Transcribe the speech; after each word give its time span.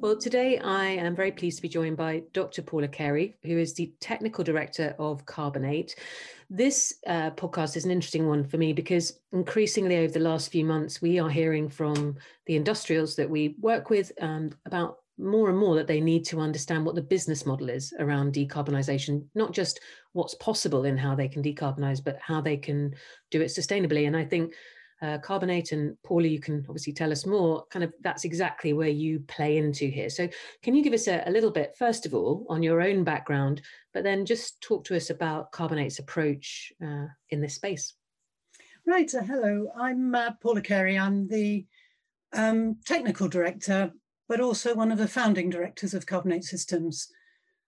Well, 0.00 0.16
today 0.16 0.56
I 0.56 0.86
am 0.86 1.14
very 1.14 1.30
pleased 1.30 1.58
to 1.58 1.62
be 1.62 1.68
joined 1.68 1.98
by 1.98 2.22
Dr. 2.32 2.62
Paula 2.62 2.88
Carey, 2.88 3.36
who 3.42 3.58
is 3.58 3.74
the 3.74 3.92
Technical 4.00 4.42
Director 4.42 4.94
of 4.98 5.26
Carbon8. 5.26 5.94
This 6.48 6.94
uh, 7.06 7.32
podcast 7.32 7.76
is 7.76 7.84
an 7.84 7.90
interesting 7.90 8.26
one 8.26 8.42
for 8.42 8.56
me 8.56 8.72
because 8.72 9.20
increasingly 9.34 9.98
over 9.98 10.10
the 10.10 10.18
last 10.18 10.50
few 10.50 10.64
months, 10.64 11.02
we 11.02 11.18
are 11.18 11.28
hearing 11.28 11.68
from 11.68 12.16
the 12.46 12.56
industrials 12.56 13.14
that 13.16 13.28
we 13.28 13.56
work 13.60 13.90
with 13.90 14.10
um, 14.22 14.52
about 14.64 15.00
more 15.18 15.50
and 15.50 15.58
more 15.58 15.74
that 15.74 15.86
they 15.86 16.00
need 16.00 16.24
to 16.24 16.40
understand 16.40 16.86
what 16.86 16.94
the 16.94 17.02
business 17.02 17.44
model 17.44 17.68
is 17.68 17.92
around 17.98 18.32
decarbonisation, 18.32 19.22
not 19.34 19.52
just 19.52 19.80
what's 20.14 20.34
possible 20.36 20.86
in 20.86 20.96
how 20.96 21.14
they 21.14 21.28
can 21.28 21.42
decarbonise, 21.42 22.02
but 22.02 22.18
how 22.22 22.40
they 22.40 22.56
can 22.56 22.94
do 23.30 23.42
it 23.42 23.48
sustainably. 23.48 24.06
And 24.06 24.16
I 24.16 24.24
think 24.24 24.54
uh, 25.02 25.18
Carbon8 25.18 25.72
and 25.72 25.96
Paula, 26.02 26.26
you 26.26 26.40
can 26.40 26.64
obviously 26.68 26.92
tell 26.92 27.10
us 27.10 27.24
more. 27.24 27.64
Kind 27.70 27.84
of 27.84 27.92
that's 28.02 28.24
exactly 28.24 28.72
where 28.72 28.88
you 28.88 29.20
play 29.20 29.56
into 29.56 29.86
here. 29.86 30.10
So, 30.10 30.28
can 30.62 30.74
you 30.74 30.82
give 30.82 30.92
us 30.92 31.08
a, 31.08 31.22
a 31.26 31.30
little 31.30 31.50
bit, 31.50 31.74
first 31.78 32.06
of 32.06 32.14
all, 32.14 32.46
on 32.48 32.62
your 32.62 32.82
own 32.82 33.04
background, 33.04 33.62
but 33.94 34.04
then 34.04 34.26
just 34.26 34.60
talk 34.60 34.84
to 34.84 34.96
us 34.96 35.10
about 35.10 35.52
Carbon8's 35.52 35.98
approach 35.98 36.72
uh, 36.84 37.06
in 37.30 37.40
this 37.40 37.54
space? 37.54 37.94
Right. 38.86 39.10
so 39.10 39.22
hello, 39.22 39.70
I'm 39.78 40.14
uh, 40.14 40.32
Paula 40.42 40.62
Carey. 40.62 40.98
I'm 40.98 41.28
the 41.28 41.64
um, 42.32 42.76
technical 42.86 43.28
director, 43.28 43.92
but 44.28 44.40
also 44.40 44.74
one 44.74 44.92
of 44.92 44.98
the 44.98 45.08
founding 45.08 45.50
directors 45.50 45.94
of 45.94 46.06
Carbon8 46.06 46.44
Systems. 46.44 47.08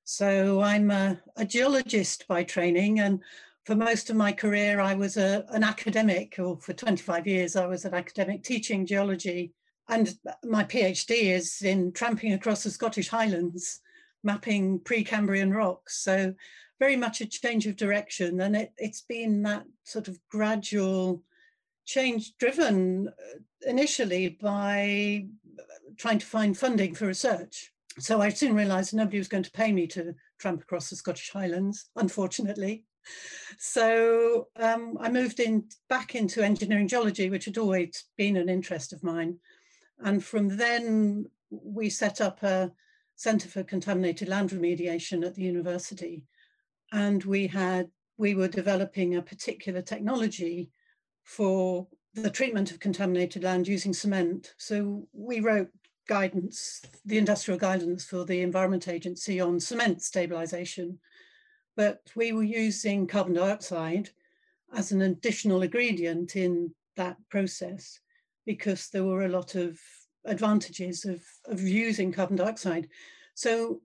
So 0.04 0.60
I'm 0.60 0.90
a, 0.90 1.20
a 1.36 1.44
geologist 1.44 2.26
by 2.28 2.44
training, 2.44 3.00
and 3.00 3.20
for 3.64 3.76
most 3.76 4.10
of 4.10 4.16
my 4.16 4.32
career, 4.32 4.80
I 4.80 4.94
was 4.94 5.16
a, 5.16 5.44
an 5.50 5.62
academic, 5.62 6.36
or 6.38 6.58
for 6.58 6.72
25 6.72 7.26
years, 7.26 7.54
I 7.54 7.66
was 7.66 7.84
an 7.84 7.94
academic 7.94 8.42
teaching 8.42 8.84
geology. 8.86 9.52
And 9.88 10.14
my 10.44 10.64
PhD 10.64 11.34
is 11.34 11.62
in 11.62 11.92
tramping 11.92 12.32
across 12.32 12.64
the 12.64 12.70
Scottish 12.70 13.08
Highlands, 13.08 13.80
mapping 14.24 14.80
Precambrian 14.80 15.54
rocks. 15.54 15.98
So, 15.98 16.34
very 16.80 16.96
much 16.96 17.20
a 17.20 17.26
change 17.26 17.66
of 17.68 17.76
direction. 17.76 18.40
And 18.40 18.56
it, 18.56 18.72
it's 18.78 19.02
been 19.02 19.42
that 19.42 19.64
sort 19.84 20.08
of 20.08 20.18
gradual 20.28 21.22
change 21.84 22.36
driven 22.38 23.08
uh, 23.08 23.38
initially 23.68 24.30
by 24.40 25.26
trying 25.96 26.18
to 26.18 26.26
find 26.26 26.56
funding 26.56 26.94
for 26.94 27.06
research. 27.06 27.72
So, 27.98 28.20
I 28.20 28.30
soon 28.30 28.54
realized 28.54 28.94
nobody 28.94 29.18
was 29.18 29.28
going 29.28 29.44
to 29.44 29.52
pay 29.52 29.72
me 29.72 29.86
to 29.88 30.14
tramp 30.38 30.62
across 30.62 30.90
the 30.90 30.96
Scottish 30.96 31.30
Highlands, 31.30 31.90
unfortunately 31.94 32.84
so 33.58 34.48
um, 34.56 34.96
I 35.00 35.10
moved 35.10 35.40
in 35.40 35.64
back 35.88 36.14
into 36.14 36.42
engineering 36.42 36.88
geology, 36.88 37.30
which 37.30 37.44
had 37.44 37.58
always 37.58 38.04
been 38.16 38.36
an 38.36 38.48
interest 38.48 38.92
of 38.92 39.02
mine. 39.02 39.38
And 40.00 40.24
from 40.24 40.56
then, 40.56 41.26
we 41.50 41.88
set 41.90 42.20
up 42.20 42.42
a 42.42 42.72
Centre 43.16 43.48
for 43.48 43.62
Contaminated 43.62 44.28
Land 44.28 44.50
Remediation 44.50 45.24
at 45.24 45.34
the 45.34 45.42
university. 45.42 46.24
And 46.92 47.22
we 47.24 47.46
had 47.46 47.88
we 48.18 48.34
were 48.34 48.48
developing 48.48 49.16
a 49.16 49.22
particular 49.22 49.82
technology 49.82 50.70
for 51.24 51.86
the 52.14 52.30
treatment 52.30 52.70
of 52.70 52.78
contaminated 52.78 53.42
land 53.42 53.66
using 53.66 53.92
cement. 53.92 54.54
So 54.58 55.08
we 55.12 55.40
wrote 55.40 55.70
guidance, 56.08 56.82
the 57.04 57.18
industrial 57.18 57.58
guidance 57.58 58.04
for 58.04 58.24
the 58.24 58.42
Environment 58.42 58.86
Agency 58.86 59.40
on 59.40 59.58
cement 59.58 60.02
stabilization 60.02 60.98
but 61.76 62.00
we 62.14 62.32
were 62.32 62.42
using 62.42 63.06
carbon 63.06 63.34
dioxide 63.34 64.10
as 64.74 64.92
an 64.92 65.02
additional 65.02 65.62
ingredient 65.62 66.36
in 66.36 66.74
that 66.96 67.16
process 67.28 68.00
because 68.46 68.88
there 68.88 69.04
were 69.04 69.24
a 69.24 69.28
lot 69.28 69.54
of 69.54 69.78
advantages 70.24 71.04
of, 71.04 71.22
of 71.46 71.60
using 71.60 72.12
carbon 72.12 72.36
dioxide. 72.36 72.88
So 73.34 73.80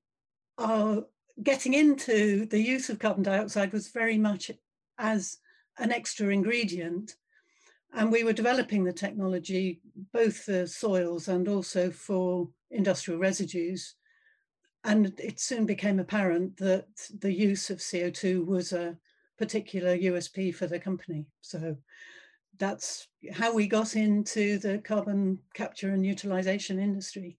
our 0.57 1.05
getting 1.43 1.73
into 1.73 2.45
the 2.47 2.59
use 2.59 2.89
of 2.89 2.99
carbon 2.99 3.23
dioxide 3.23 3.71
was 3.71 3.89
very 3.89 4.17
much 4.17 4.51
as 4.97 5.37
an 5.77 5.91
extra 5.91 6.29
ingredient. 6.29 7.15
And 7.93 8.11
we 8.11 8.23
were 8.23 8.33
developing 8.33 8.83
the 8.83 8.93
technology 8.93 9.81
both 10.11 10.37
for 10.37 10.67
soils 10.67 11.27
and 11.27 11.47
also 11.47 11.91
for 11.91 12.49
industrial 12.71 13.19
residues 13.19 13.95
and 14.87 15.13
it 15.19 15.39
soon 15.39 15.65
became 15.65 15.99
apparent 15.99 16.55
that 16.57 16.87
the 17.19 17.31
use 17.31 17.69
of 17.69 17.79
CO2 17.79 18.45
was 18.45 18.71
a 18.71 18.97
particular 19.37 19.97
USP 19.97 20.55
for 20.55 20.65
the 20.65 20.79
company. 20.79 21.25
So 21.41 21.75
that's 22.57 23.07
how 23.33 23.53
we 23.53 23.67
got 23.67 23.97
into 23.97 24.57
the 24.59 24.79
carbon 24.79 25.39
capture 25.53 25.89
and 25.89 26.05
utilization 26.05 26.79
industry. 26.79 27.37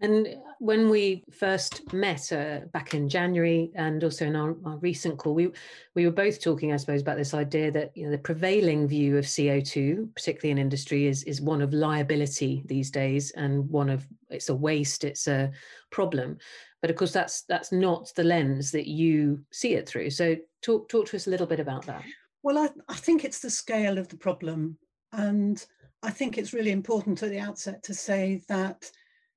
And 0.00 0.36
when 0.58 0.90
we 0.90 1.24
first 1.32 1.90
met 1.92 2.30
uh, 2.30 2.60
back 2.72 2.92
in 2.92 3.08
January, 3.08 3.70
and 3.74 4.04
also 4.04 4.26
in 4.26 4.36
our, 4.36 4.54
our, 4.66 4.76
recent 4.76 5.16
call, 5.16 5.34
we 5.34 5.48
we 5.94 6.04
were 6.04 6.12
both 6.12 6.42
talking, 6.42 6.74
I 6.74 6.76
suppose, 6.76 7.00
about 7.00 7.16
this 7.16 7.32
idea 7.32 7.70
that 7.70 7.96
you 7.96 8.04
know 8.04 8.10
the 8.10 8.18
prevailing 8.18 8.86
view 8.86 9.16
of 9.16 9.24
CO 9.24 9.60
two, 9.60 10.10
particularly 10.14 10.50
in 10.50 10.58
industry, 10.58 11.06
is 11.06 11.22
is 11.22 11.40
one 11.40 11.62
of 11.62 11.72
liability 11.72 12.62
these 12.66 12.90
days, 12.90 13.30
and 13.32 13.70
one 13.70 13.88
of 13.88 14.06
it's 14.28 14.50
a 14.50 14.54
waste, 14.54 15.02
it's 15.02 15.28
a 15.28 15.50
problem. 15.90 16.36
But 16.82 16.90
of 16.90 16.96
course, 16.96 17.12
that's 17.12 17.42
that's 17.42 17.72
not 17.72 18.12
the 18.14 18.24
lens 18.24 18.70
that 18.72 18.88
you 18.88 19.44
see 19.50 19.74
it 19.74 19.88
through. 19.88 20.10
So 20.10 20.36
talk 20.62 20.88
talk 20.88 21.06
to 21.06 21.16
us 21.16 21.26
a 21.26 21.30
little 21.30 21.46
bit 21.46 21.60
about 21.60 21.86
that. 21.86 22.04
Well, 22.42 22.58
I, 22.58 22.68
I 22.88 22.94
think 22.94 23.24
it's 23.24 23.40
the 23.40 23.50
scale 23.50 23.98
of 23.98 24.08
the 24.08 24.16
problem, 24.16 24.78
and 25.12 25.64
I 26.02 26.10
think 26.10 26.38
it's 26.38 26.52
really 26.52 26.70
important 26.70 27.22
at 27.22 27.30
the 27.30 27.40
outset 27.40 27.82
to 27.84 27.94
say 27.94 28.42
that 28.48 28.90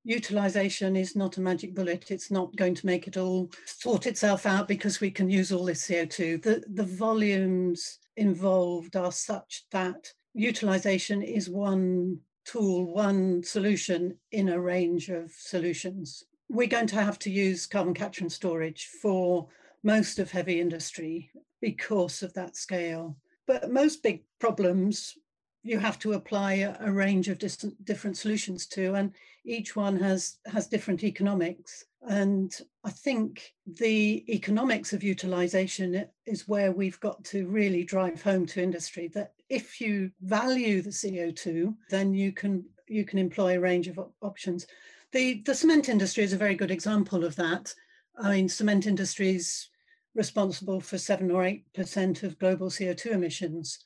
utilization 0.04 0.96
is 0.96 1.16
not 1.16 1.38
a 1.38 1.42
magic 1.42 1.74
bullet. 1.76 2.12
It's 2.12 2.32
not 2.32 2.56
going 2.56 2.76
to 2.76 2.86
make 2.86 3.08
it 3.08 3.18
all 3.18 3.50
sort 3.66 4.06
itself 4.06 4.46
out 4.46 4.68
because 4.68 5.00
we 5.00 5.12
can 5.12 5.30
use 5.30 5.52
all 5.52 5.66
this 5.66 5.88
CO2. 5.88 6.42
The, 6.42 6.64
the 6.74 6.84
volumes 6.84 8.00
involved 8.18 8.96
are 8.96 9.12
such 9.12 9.66
that 9.72 10.12
utilization 10.34 11.22
is 11.22 11.50
one 11.50 12.20
tool, 12.46 12.94
one 12.94 13.44
solution 13.44 14.18
in 14.32 14.50
a 14.50 14.60
range 14.60 15.10
of 15.10 15.32
solutions. 15.32 16.24
We're 16.50 16.68
going 16.68 16.88
to 16.88 17.02
have 17.02 17.20
to 17.20 17.30
use 17.30 17.68
carbon 17.68 17.94
capture 17.94 18.24
and 18.24 18.32
storage 18.32 18.88
for 19.02 19.48
most 19.84 20.20
of 20.20 20.32
heavy 20.32 20.60
industry 20.60 21.32
because 21.62 22.24
of 22.24 22.34
that 22.34 22.56
scale. 22.56 23.16
But 23.48 23.72
most 23.72 24.04
big 24.04 24.24
problems 24.40 25.16
you 25.64 25.78
have 25.78 26.00
to 26.00 26.14
apply 26.14 26.54
a, 26.54 26.76
a 26.80 26.92
range 26.92 27.28
of 27.28 27.38
different, 27.38 27.84
different 27.86 28.18
solutions 28.18 28.66
to, 28.68 28.96
and 28.96 29.14
each 29.46 29.76
one 29.76 29.98
has 30.00 30.38
has 30.46 30.68
different 30.68 31.04
economics. 31.04 31.86
And 32.08 32.56
I 32.84 32.92
think 32.92 33.54
the 33.68 34.24
economics 34.34 34.94
of 34.94 35.04
utilization 35.04 36.06
is 36.26 36.48
where 36.48 36.72
we've 36.72 37.00
got 37.02 37.24
to 37.26 37.48
really 37.48 37.84
drive 37.84 38.22
home 38.22 38.46
to 38.48 38.64
industry 38.64 39.10
that 39.10 39.34
if 39.50 39.82
you 39.82 40.12
value 40.22 40.82
the 40.82 40.92
CO2, 40.92 41.76
then 41.90 42.14
you 42.14 42.32
can 42.32 42.64
you 42.88 43.04
can 43.04 43.20
employ 43.20 43.58
a 43.58 43.62
range 43.62 43.88
of 43.88 44.00
op- 44.00 44.14
options. 44.22 44.66
The 45.12 45.42
the 45.46 45.56
cement 45.56 45.90
industry 45.90 46.24
is 46.24 46.34
a 46.34 46.38
very 46.38 46.56
good 46.56 46.72
example 46.72 47.24
of 47.24 47.36
that. 47.38 47.74
I 48.18 48.32
mean, 48.32 48.50
cement 48.50 48.86
industry 48.86 49.36
is 49.36 49.68
responsible 50.16 50.82
for 50.82 50.98
seven 50.98 51.32
or 51.32 51.44
eight 51.44 51.72
percent 51.74 52.24
of 52.24 52.40
global 52.40 52.70
CO2 52.70 53.12
emissions, 53.12 53.80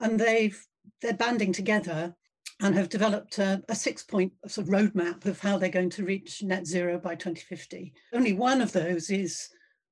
and 0.00 0.18
they've 0.18 0.58
they're 1.02 1.14
banding 1.14 1.52
together 1.52 2.14
and 2.60 2.74
have 2.74 2.88
developed 2.88 3.38
a, 3.38 3.62
a 3.68 3.74
six 3.74 4.02
point 4.02 4.32
sort 4.46 4.66
of 4.66 4.72
roadmap 4.72 5.26
of 5.26 5.38
how 5.40 5.58
they're 5.58 5.68
going 5.68 5.90
to 5.90 6.04
reach 6.04 6.42
net 6.42 6.66
zero 6.66 6.98
by 6.98 7.14
2050. 7.14 7.92
Only 8.12 8.32
one 8.32 8.60
of 8.60 8.72
those 8.72 9.10
is 9.10 9.48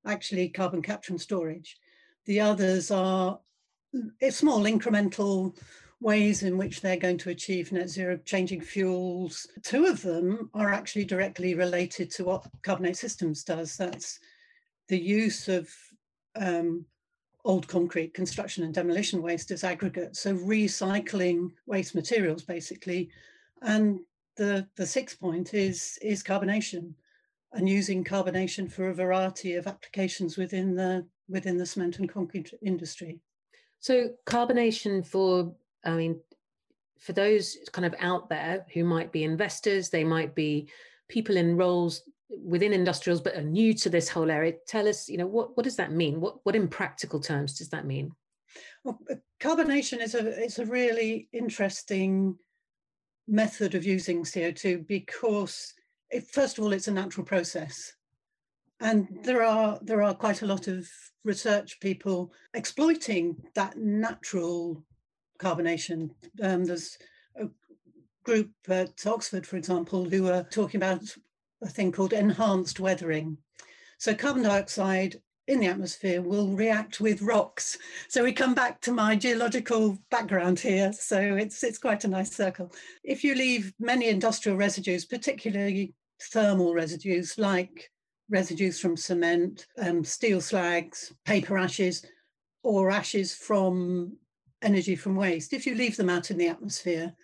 actually 0.06 0.48
carbon 0.48 0.82
capture 0.82 1.12
and 1.12 1.20
storage. 1.20 1.76
The 2.24 2.40
others 2.40 2.90
are 2.90 3.38
small 4.30 4.64
incremental 4.64 5.56
ways 6.06 6.44
in 6.44 6.56
which 6.56 6.80
they're 6.80 6.96
going 6.96 7.18
to 7.18 7.30
achieve 7.30 7.72
net 7.72 7.90
zero, 7.90 8.16
changing 8.24 8.60
fuels. 8.60 9.44
Two 9.64 9.86
of 9.86 10.00
them 10.02 10.48
are 10.54 10.72
actually 10.72 11.04
directly 11.04 11.56
related 11.56 12.12
to 12.12 12.22
what 12.22 12.46
Carbon8 12.62 12.94
Systems 12.94 13.42
does. 13.42 13.76
That's 13.76 14.20
the 14.86 14.96
use 15.00 15.48
of 15.48 15.68
um, 16.36 16.86
old 17.44 17.66
concrete 17.66 18.14
construction 18.14 18.62
and 18.62 18.72
demolition 18.72 19.20
waste 19.20 19.50
as 19.50 19.64
aggregate. 19.64 20.14
So 20.14 20.36
recycling 20.36 21.50
waste 21.66 21.96
materials 21.96 22.44
basically. 22.44 23.10
And 23.62 23.98
the, 24.36 24.64
the 24.76 24.86
sixth 24.86 25.18
point 25.18 25.54
is, 25.54 25.98
is 26.02 26.22
carbonation 26.22 26.92
and 27.52 27.68
using 27.68 28.04
carbonation 28.04 28.70
for 28.70 28.90
a 28.90 28.94
variety 28.94 29.54
of 29.54 29.66
applications 29.66 30.36
within 30.36 30.76
the, 30.76 31.04
within 31.28 31.58
the 31.58 31.66
cement 31.66 31.98
and 31.98 32.08
concrete 32.08 32.54
industry. 32.62 33.18
So 33.80 34.10
carbonation 34.24 35.04
for, 35.04 35.52
I 35.86 35.96
mean, 35.96 36.20
for 36.98 37.12
those 37.12 37.56
kind 37.72 37.86
of 37.86 37.94
out 38.00 38.28
there 38.28 38.66
who 38.74 38.84
might 38.84 39.12
be 39.12 39.24
investors, 39.24 39.88
they 39.88 40.04
might 40.04 40.34
be 40.34 40.68
people 41.08 41.36
in 41.36 41.56
roles 41.56 42.02
within 42.28 42.72
industrials 42.72 43.20
but 43.20 43.36
are 43.36 43.42
new 43.42 43.72
to 43.72 43.88
this 43.88 44.08
whole 44.08 44.32
area 44.32 44.52
tell 44.66 44.88
us 44.88 45.08
you 45.08 45.16
know 45.16 45.28
what, 45.28 45.56
what 45.56 45.62
does 45.62 45.76
that 45.76 45.92
mean 45.92 46.20
what, 46.20 46.44
what 46.44 46.56
in 46.56 46.66
practical 46.66 47.20
terms 47.20 47.56
does 47.56 47.68
that 47.68 47.86
mean 47.86 48.10
well, 48.84 48.98
uh, 49.10 49.14
carbonation 49.40 50.00
is 50.00 50.14
a 50.14 50.42
it's 50.42 50.58
a 50.58 50.66
really 50.66 51.28
interesting 51.32 52.36
method 53.28 53.74
of 53.74 53.84
using 53.84 54.22
co2 54.22 54.86
because 54.86 55.74
it, 56.10 56.26
first 56.28 56.58
of 56.58 56.64
all, 56.64 56.72
it's 56.72 56.88
a 56.88 56.92
natural 56.92 57.26
process. 57.26 57.92
And 58.80 59.08
there 59.22 59.42
are 59.42 59.78
there 59.82 60.02
are 60.02 60.14
quite 60.14 60.42
a 60.42 60.46
lot 60.46 60.68
of 60.68 60.86
research 61.24 61.80
people 61.80 62.32
exploiting 62.54 63.36
that 63.54 63.76
natural 63.78 64.84
carbonation. 65.38 66.10
Um, 66.42 66.64
there's 66.64 66.98
a 67.36 67.46
group 68.24 68.50
at 68.68 69.06
Oxford, 69.06 69.46
for 69.46 69.56
example, 69.56 70.08
who 70.08 70.28
are 70.28 70.44
talking 70.44 70.78
about 70.78 71.02
a 71.62 71.68
thing 71.68 71.92
called 71.92 72.12
enhanced 72.12 72.80
weathering. 72.80 73.38
So 73.98 74.14
carbon 74.14 74.42
dioxide 74.42 75.20
in 75.48 75.60
the 75.60 75.66
atmosphere 75.66 76.20
will 76.22 76.56
react 76.56 77.00
with 77.00 77.22
rocks. 77.22 77.78
So 78.08 78.24
we 78.24 78.32
come 78.32 78.54
back 78.54 78.80
to 78.82 78.92
my 78.92 79.16
geological 79.16 79.98
background 80.10 80.58
here. 80.58 80.92
So 80.92 81.18
it's 81.18 81.62
it's 81.62 81.78
quite 81.78 82.04
a 82.04 82.08
nice 82.08 82.34
circle. 82.34 82.72
If 83.04 83.22
you 83.22 83.34
leave 83.34 83.72
many 83.78 84.08
industrial 84.08 84.58
residues, 84.58 85.04
particularly 85.04 85.94
thermal 86.32 86.74
residues 86.74 87.38
like 87.38 87.90
residues 88.28 88.80
from 88.80 88.96
cement, 88.96 89.66
um, 89.78 90.02
steel 90.02 90.40
slags, 90.40 91.12
paper 91.24 91.56
ashes, 91.56 92.04
or 92.62 92.90
ashes 92.90 93.34
from 93.34 94.16
energy 94.66 94.96
from 94.96 95.16
waste, 95.16 95.52
if 95.52 95.66
you 95.66 95.74
leave 95.74 95.96
them 95.96 96.10
out 96.10 96.30
in 96.30 96.36
the 96.36 96.48
atmosphere, 96.48 97.14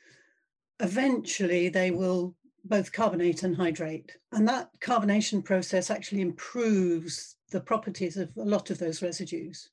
eventually 0.80 1.68
they 1.68 1.90
will 1.90 2.34
both 2.64 2.92
carbonate 2.92 3.42
and 3.42 3.56
hydrate. 3.56 4.16
And 4.30 4.48
that 4.48 4.70
carbonation 4.80 5.44
process 5.44 5.90
actually 5.90 6.20
improves 6.20 7.36
the 7.50 7.60
properties 7.60 8.16
of 8.16 8.30
a 8.36 8.44
lot 8.44 8.70
of 8.70 8.78
those 8.78 9.02
residues. 9.02 9.70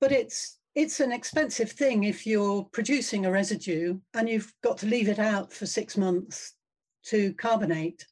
But 0.00 0.12
it's 0.12 0.58
it's 0.74 1.00
an 1.00 1.10
expensive 1.10 1.72
thing 1.72 2.04
if 2.04 2.24
you're 2.24 2.62
producing 2.72 3.26
a 3.26 3.30
residue 3.32 3.98
and 4.14 4.28
you've 4.28 4.52
got 4.62 4.78
to 4.78 4.86
leave 4.86 5.08
it 5.08 5.18
out 5.18 5.52
for 5.52 5.66
six 5.66 5.96
months 5.96 6.54
to 7.06 7.32
carbonate 7.34 8.06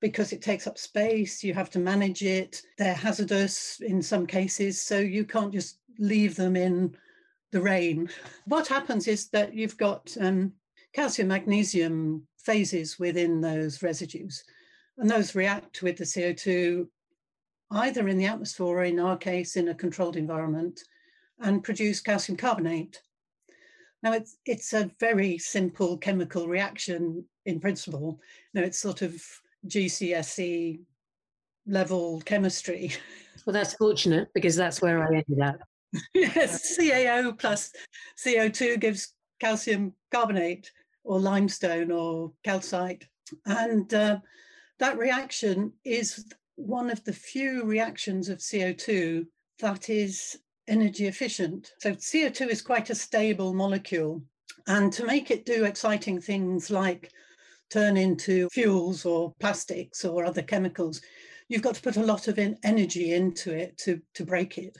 because 0.00 0.32
it 0.32 0.40
takes 0.40 0.66
up 0.66 0.78
space, 0.78 1.44
you 1.44 1.52
have 1.52 1.68
to 1.70 1.78
manage 1.78 2.22
it, 2.22 2.62
they're 2.78 2.94
hazardous 2.94 3.80
in 3.80 4.00
some 4.00 4.26
cases, 4.26 4.80
so 4.80 4.98
you 4.98 5.24
can't 5.24 5.52
just 5.52 5.78
leave 5.98 6.34
them 6.34 6.56
in 6.56 6.96
the 7.52 7.60
rain. 7.60 8.08
What 8.46 8.66
happens 8.66 9.06
is 9.06 9.28
that 9.28 9.54
you've 9.54 9.76
got 9.76 10.14
um, 10.20 10.52
calcium 10.92 11.28
magnesium 11.28 12.26
phases 12.38 12.98
within 12.98 13.40
those 13.40 13.82
residues, 13.82 14.42
and 14.98 15.08
those 15.08 15.34
react 15.34 15.82
with 15.82 15.96
the 15.96 16.04
CO2 16.04 16.86
either 17.70 18.08
in 18.08 18.18
the 18.18 18.26
atmosphere 18.26 18.66
or 18.66 18.84
in 18.84 18.98
our 18.98 19.16
case 19.16 19.56
in 19.56 19.68
a 19.68 19.74
controlled 19.74 20.16
environment 20.16 20.82
and 21.40 21.64
produce 21.64 22.00
calcium 22.00 22.36
carbonate. 22.36 23.00
Now 24.02 24.12
it's 24.12 24.36
it's 24.44 24.72
a 24.72 24.90
very 24.98 25.38
simple 25.38 25.96
chemical 25.96 26.48
reaction 26.48 27.24
in 27.46 27.60
principle. 27.60 28.20
Now 28.52 28.62
it's 28.62 28.78
sort 28.78 29.02
of 29.02 29.22
GCSE 29.66 30.80
level 31.66 32.20
chemistry. 32.24 32.92
Well, 33.44 33.54
that's 33.54 33.74
fortunate 33.74 34.28
because 34.34 34.54
that's 34.54 34.80
where 34.80 35.02
I 35.02 35.16
ended 35.16 35.40
up. 35.40 35.60
yes, 36.14 36.76
CaO 36.78 37.38
plus 37.38 37.70
CO2 38.18 38.80
gives 38.80 39.14
calcium 39.40 39.92
carbonate 40.10 40.70
or 41.04 41.20
limestone 41.20 41.90
or 41.90 42.32
calcite. 42.44 43.06
And 43.46 43.92
uh, 43.92 44.18
that 44.78 44.98
reaction 44.98 45.72
is 45.84 46.24
one 46.56 46.90
of 46.90 47.02
the 47.04 47.12
few 47.12 47.64
reactions 47.64 48.28
of 48.28 48.38
CO2 48.38 49.26
that 49.60 49.90
is 49.90 50.38
energy 50.68 51.06
efficient. 51.06 51.72
So 51.80 51.92
CO2 51.92 52.48
is 52.48 52.62
quite 52.62 52.90
a 52.90 52.94
stable 52.94 53.52
molecule. 53.52 54.22
And 54.66 54.92
to 54.92 55.04
make 55.04 55.30
it 55.30 55.44
do 55.44 55.64
exciting 55.64 56.20
things 56.20 56.70
like 56.70 57.10
turn 57.70 57.96
into 57.96 58.48
fuels 58.50 59.04
or 59.04 59.34
plastics 59.40 60.04
or 60.04 60.24
other 60.24 60.42
chemicals, 60.42 61.00
you've 61.48 61.62
got 61.62 61.74
to 61.74 61.82
put 61.82 61.96
a 61.96 62.02
lot 62.04 62.28
of 62.28 62.38
energy 62.62 63.12
into 63.12 63.52
it 63.52 63.76
to, 63.78 64.00
to 64.14 64.24
break 64.24 64.58
it. 64.58 64.76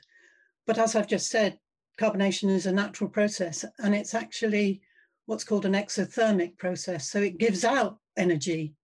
But 0.66 0.78
as 0.78 0.94
I've 0.94 1.08
just 1.08 1.30
said, 1.30 1.58
carbonation 2.00 2.50
is 2.50 2.66
a 2.66 2.72
natural 2.72 3.10
process 3.10 3.64
and 3.78 3.94
it's 3.94 4.14
actually 4.14 4.80
what's 5.26 5.44
called 5.44 5.66
an 5.66 5.74
exothermic 5.74 6.56
process. 6.58 7.10
So 7.10 7.20
it 7.20 7.38
gives 7.38 7.64
out 7.64 7.98
energy 8.16 8.74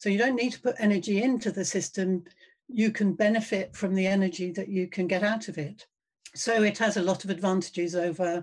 so 0.00 0.08
you 0.08 0.16
don't 0.16 0.34
need 0.34 0.52
to 0.52 0.60
put 0.62 0.76
energy 0.78 1.22
into 1.22 1.52
the 1.52 1.64
system. 1.64 2.24
You 2.68 2.90
can 2.90 3.12
benefit 3.12 3.76
from 3.76 3.94
the 3.94 4.06
energy 4.06 4.50
that 4.52 4.68
you 4.68 4.88
can 4.88 5.06
get 5.06 5.22
out 5.22 5.48
of 5.48 5.58
it. 5.58 5.86
So 6.34 6.62
it 6.62 6.78
has 6.78 6.96
a 6.96 7.02
lot 7.02 7.22
of 7.22 7.28
advantages 7.28 7.94
over 7.94 8.42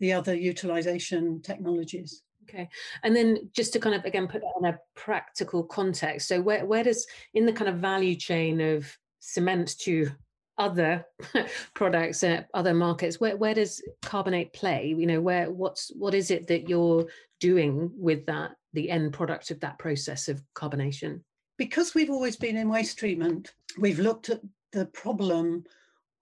the 0.00 0.14
other 0.14 0.34
utilization 0.34 1.42
technologies. 1.42 2.22
Okay. 2.48 2.70
And 3.02 3.14
then 3.14 3.50
just 3.52 3.74
to 3.74 3.80
kind 3.80 3.96
of 3.96 4.06
again 4.06 4.28
put 4.28 4.40
that 4.40 4.54
in 4.60 4.64
a 4.64 4.78
practical 4.94 5.62
context. 5.62 6.26
So 6.26 6.40
where, 6.40 6.64
where 6.64 6.84
does 6.84 7.06
in 7.34 7.44
the 7.44 7.52
kind 7.52 7.68
of 7.68 7.76
value 7.76 8.14
chain 8.14 8.58
of 8.62 8.90
cement 9.18 9.76
to 9.80 10.10
other 10.58 11.06
products 11.74 12.22
and 12.22 12.44
other 12.52 12.74
markets 12.74 13.20
where, 13.20 13.36
where 13.36 13.54
does 13.54 13.82
Carbon8 14.02 14.52
play? 14.52 14.94
You 14.96 15.06
know 15.06 15.20
where 15.20 15.50
what's 15.50 15.90
what 15.94 16.14
is 16.14 16.30
it 16.30 16.46
that 16.48 16.68
you're 16.68 17.06
doing 17.40 17.90
with 17.96 18.26
that 18.26 18.52
the 18.72 18.90
end 18.90 19.12
product 19.12 19.50
of 19.50 19.60
that 19.60 19.78
process 19.78 20.28
of 20.28 20.42
carbonation? 20.54 21.20
Because 21.56 21.94
we've 21.94 22.10
always 22.10 22.36
been 22.36 22.56
in 22.56 22.68
waste 22.68 22.98
treatment 22.98 23.52
we've 23.78 23.98
looked 23.98 24.28
at 24.30 24.40
the 24.72 24.86
problem 24.86 25.64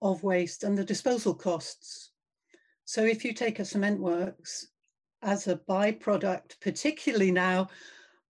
of 0.01 0.23
waste 0.23 0.63
and 0.63 0.77
the 0.77 0.83
disposal 0.83 1.33
costs. 1.33 2.11
So 2.85 3.03
if 3.03 3.25
you 3.25 3.33
take 3.33 3.59
a 3.59 3.65
cement 3.65 3.99
works 3.99 4.67
as 5.23 5.47
a 5.47 5.59
byproduct 5.67 6.59
particularly 6.61 7.31
now 7.31 7.67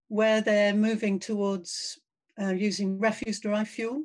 where 0.08 0.40
they're 0.40 0.74
moving 0.74 1.18
towards 1.18 1.98
uh, 2.40 2.52
using 2.52 2.98
refuse 2.98 3.40
derived 3.40 3.68
fuel 3.68 4.02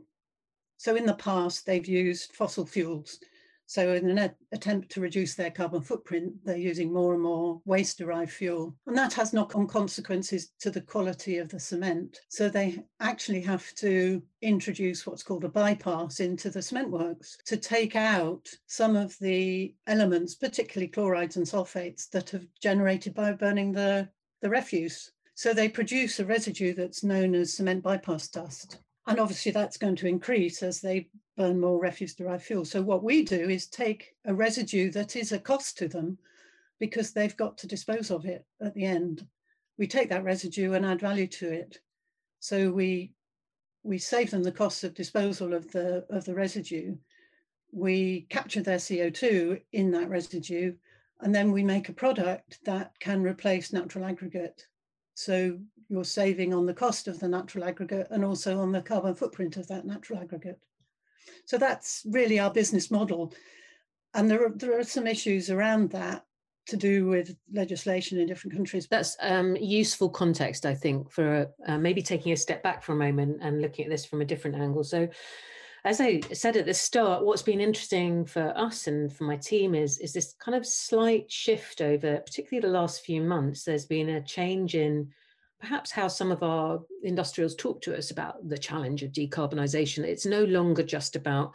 so 0.83 0.97
in 0.97 1.05
the 1.05 1.13
past, 1.13 1.65
they've 1.65 1.87
used 1.87 2.33
fossil 2.33 2.65
fuels. 2.65 3.17
So 3.67 3.93
in 3.93 4.09
an 4.09 4.31
attempt 4.51 4.91
to 4.91 4.99
reduce 4.99 5.33
their 5.33 5.49
carbon 5.49 5.81
footprint, 5.81 6.33
they're 6.43 6.57
using 6.57 6.91
more 6.91 7.13
and 7.13 7.23
more 7.23 7.61
waste-derived 7.63 8.29
fuel. 8.29 8.75
And 8.85 8.97
that 8.97 9.13
has 9.13 9.31
knock-on 9.31 9.65
consequences 9.67 10.51
to 10.59 10.69
the 10.69 10.81
quality 10.81 11.37
of 11.37 11.47
the 11.47 11.57
cement. 11.57 12.19
So 12.27 12.49
they 12.49 12.83
actually 12.99 13.39
have 13.43 13.73
to 13.75 14.21
introduce 14.41 15.07
what's 15.07 15.23
called 15.23 15.45
a 15.45 15.47
bypass 15.47 16.19
into 16.19 16.49
the 16.49 16.61
cement 16.61 16.89
works 16.89 17.37
to 17.45 17.55
take 17.55 17.95
out 17.95 18.49
some 18.67 18.97
of 18.97 19.17
the 19.19 19.73
elements, 19.87 20.35
particularly 20.35 20.89
chlorides 20.89 21.37
and 21.37 21.45
sulfates, 21.45 22.09
that 22.09 22.33
are 22.33 22.41
generated 22.61 23.13
by 23.13 23.31
burning 23.31 23.71
the, 23.71 24.09
the 24.41 24.49
refuse. 24.49 25.13
So 25.35 25.53
they 25.53 25.69
produce 25.69 26.19
a 26.19 26.25
residue 26.25 26.73
that's 26.73 27.05
known 27.05 27.35
as 27.35 27.53
cement 27.53 27.83
bypass 27.83 28.27
dust. 28.27 28.79
And 29.07 29.19
obviously 29.19 29.51
that's 29.51 29.77
going 29.77 29.97
to 29.97 30.07
increase 30.07 30.63
as 30.63 30.79
they 30.79 31.09
burn 31.35 31.59
more 31.59 31.79
refuse 31.79 32.13
derived 32.13 32.43
fuel. 32.43 32.65
So 32.65 32.81
what 32.81 33.03
we 33.03 33.23
do 33.23 33.49
is 33.49 33.67
take 33.67 34.15
a 34.25 34.33
residue 34.33 34.91
that 34.91 35.15
is 35.15 35.31
a 35.31 35.39
cost 35.39 35.77
to 35.79 35.87
them 35.87 36.17
because 36.79 37.11
they've 37.11 37.35
got 37.35 37.57
to 37.59 37.67
dispose 37.67 38.11
of 38.11 38.25
it 38.25 38.45
at 38.61 38.73
the 38.73 38.85
end. 38.85 39.25
We 39.77 39.87
take 39.87 40.09
that 40.09 40.23
residue 40.23 40.73
and 40.73 40.85
add 40.85 41.01
value 41.01 41.27
to 41.27 41.51
it. 41.51 41.79
So 42.39 42.71
we 42.71 43.13
we 43.83 43.97
save 43.97 44.31
them 44.31 44.43
the 44.43 44.51
cost 44.51 44.83
of 44.83 44.93
disposal 44.93 45.53
of 45.53 45.71
the 45.71 46.05
of 46.09 46.25
the 46.25 46.35
residue. 46.35 46.95
We 47.71 48.27
capture 48.29 48.61
their 48.61 48.77
CO2 48.77 49.61
in 49.71 49.91
that 49.91 50.09
residue, 50.09 50.73
and 51.21 51.33
then 51.33 51.51
we 51.51 51.63
make 51.63 51.89
a 51.89 51.93
product 51.93 52.59
that 52.65 52.97
can 52.99 53.23
replace 53.23 53.73
natural 53.73 54.05
aggregate. 54.05 54.67
So 55.15 55.59
you're 55.89 56.03
saving 56.03 56.53
on 56.53 56.65
the 56.65 56.73
cost 56.73 57.07
of 57.07 57.19
the 57.19 57.27
natural 57.27 57.63
aggregate 57.63 58.07
and 58.11 58.23
also 58.23 58.59
on 58.59 58.71
the 58.71 58.81
carbon 58.81 59.15
footprint 59.15 59.57
of 59.57 59.67
that 59.67 59.85
natural 59.85 60.19
aggregate. 60.19 60.59
So 61.45 61.57
that's 61.57 62.05
really 62.09 62.39
our 62.39 62.51
business 62.51 62.91
model. 62.91 63.33
And 64.13 64.29
there 64.29 64.45
are, 64.45 64.51
there 64.55 64.79
are 64.79 64.83
some 64.83 65.07
issues 65.07 65.49
around 65.49 65.91
that 65.91 66.25
to 66.65 66.77
do 66.77 67.07
with 67.07 67.35
legislation 67.51 68.19
in 68.19 68.27
different 68.27 68.55
countries. 68.55 68.87
That's 68.87 69.17
um, 69.19 69.55
useful 69.57 70.09
context, 70.09 70.65
I 70.65 70.73
think, 70.73 71.11
for 71.11 71.51
uh, 71.67 71.77
maybe 71.77 72.01
taking 72.01 72.31
a 72.31 72.37
step 72.37 72.63
back 72.63 72.83
for 72.83 72.93
a 72.93 72.95
moment 72.95 73.39
and 73.41 73.61
looking 73.61 73.85
at 73.85 73.91
this 73.91 74.05
from 74.05 74.21
a 74.21 74.25
different 74.25 74.57
angle. 74.57 74.83
So, 74.83 75.09
as 75.85 75.99
I 75.99 76.21
said 76.31 76.55
at 76.55 76.65
the 76.65 76.73
start, 76.73 77.25
what's 77.25 77.41
been 77.41 77.59
interesting 77.59 78.25
for 78.25 78.57
us 78.57 78.87
and 78.87 79.11
for 79.11 79.25
my 79.25 79.35
team 79.35 79.75
is 79.75 79.99
is 79.99 80.13
this 80.13 80.33
kind 80.39 80.55
of 80.55 80.65
slight 80.65 81.29
shift 81.29 81.81
over, 81.81 82.19
particularly 82.19 82.65
the 82.65 82.79
last 82.79 83.03
few 83.03 83.21
months. 83.21 83.65
There's 83.65 83.85
been 83.85 84.07
a 84.07 84.21
change 84.21 84.75
in 84.75 85.09
perhaps 85.63 85.91
how 85.91 86.09
some 86.09 86.29
of 86.29 86.43
our 86.43 86.81
industrials 87.03 87.55
talk 87.55 87.81
to 87.81 87.97
us 87.97 88.11
about 88.11 88.49
the 88.49 88.57
challenge 88.57 89.01
of 89.01 89.13
decarbonisation. 89.13 90.03
It's 90.03 90.25
no 90.25 90.43
longer 90.43 90.83
just 90.83 91.15
about 91.15 91.53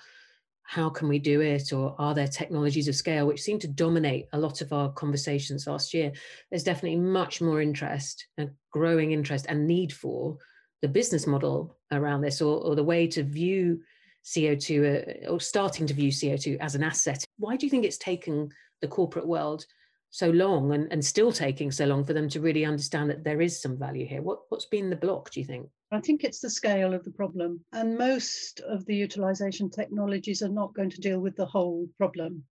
how 0.62 0.88
can 0.88 1.08
we 1.08 1.18
do 1.18 1.42
it 1.42 1.74
or 1.74 1.94
are 1.98 2.14
there 2.14 2.26
technologies 2.26 2.88
of 2.88 2.94
scale 2.94 3.26
which 3.26 3.42
seem 3.42 3.58
to 3.58 3.68
dominate 3.68 4.26
a 4.32 4.38
lot 4.38 4.62
of 4.62 4.72
our 4.72 4.90
conversations 4.92 5.66
last 5.66 5.94
year 5.94 6.12
there's 6.50 6.62
definitely 6.62 6.98
much 6.98 7.40
more 7.40 7.62
interest 7.62 8.26
and 8.36 8.50
growing 8.70 9.12
interest 9.12 9.46
and 9.48 9.66
need 9.66 9.90
for 9.90 10.36
the 10.82 10.88
business 10.88 11.26
model 11.26 11.78
around 11.90 12.20
this 12.20 12.42
or, 12.42 12.60
or 12.60 12.74
the 12.76 12.84
way 12.84 13.06
to 13.06 13.22
view 13.22 13.80
co2 14.26 15.24
uh, 15.26 15.30
or 15.30 15.40
starting 15.40 15.86
to 15.86 15.94
view 15.94 16.12
co2 16.12 16.58
as 16.60 16.74
an 16.74 16.82
asset 16.82 17.24
why 17.38 17.56
do 17.56 17.64
you 17.64 17.70
think 17.70 17.86
it's 17.86 17.96
taken 17.96 18.50
the 18.82 18.88
corporate 18.88 19.26
world 19.26 19.64
so 20.10 20.30
long 20.30 20.72
and, 20.72 20.90
and 20.92 21.04
still 21.04 21.32
taking 21.32 21.70
so 21.70 21.84
long 21.84 22.04
for 22.04 22.12
them 22.12 22.28
to 22.30 22.40
really 22.40 22.64
understand 22.64 23.10
that 23.10 23.24
there 23.24 23.40
is 23.40 23.60
some 23.60 23.78
value 23.78 24.06
here? 24.06 24.22
What, 24.22 24.40
what's 24.48 24.66
been 24.66 24.90
the 24.90 24.96
block, 24.96 25.30
do 25.30 25.40
you 25.40 25.46
think? 25.46 25.68
I 25.90 26.00
think 26.00 26.24
it's 26.24 26.40
the 26.40 26.50
scale 26.50 26.92
of 26.94 27.04
the 27.04 27.10
problem. 27.10 27.64
And 27.72 27.96
most 27.96 28.60
of 28.60 28.84
the 28.86 28.94
utilization 28.94 29.70
technologies 29.70 30.42
are 30.42 30.48
not 30.48 30.74
going 30.74 30.90
to 30.90 31.00
deal 31.00 31.20
with 31.20 31.36
the 31.36 31.46
whole 31.46 31.88
problem. 31.96 32.44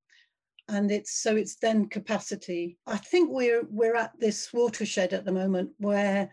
And 0.69 0.91
it's 0.91 1.21
so 1.21 1.35
it's 1.35 1.55
then 1.55 1.87
capacity. 1.87 2.77
I 2.87 2.97
think 2.97 3.29
we're 3.31 3.63
we're 3.69 3.95
at 3.95 4.11
this 4.19 4.51
watershed 4.51 5.13
at 5.13 5.23
the 5.23 5.31
moment 5.31 5.69
where 5.77 6.29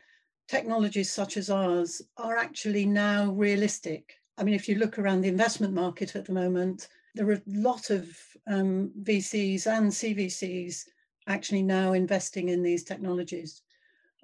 technologies 0.48 1.12
such 1.12 1.36
as 1.36 1.50
ours 1.50 2.02
are 2.16 2.36
actually 2.36 2.84
now 2.84 3.30
realistic. 3.30 4.14
I 4.36 4.42
mean, 4.42 4.54
if 4.54 4.68
you 4.68 4.74
look 4.76 4.98
around 4.98 5.20
the 5.20 5.28
investment 5.28 5.72
market 5.72 6.16
at 6.16 6.24
the 6.24 6.32
moment, 6.32 6.88
there 7.14 7.28
are 7.28 7.34
a 7.34 7.42
lot 7.46 7.90
of 7.90 8.08
um, 8.48 8.90
VCs 9.02 9.68
and 9.68 9.90
CVCs 9.90 10.84
actually 11.26 11.62
now 11.62 11.92
investing 11.92 12.48
in 12.48 12.62
these 12.62 12.84
technologies. 12.84 13.62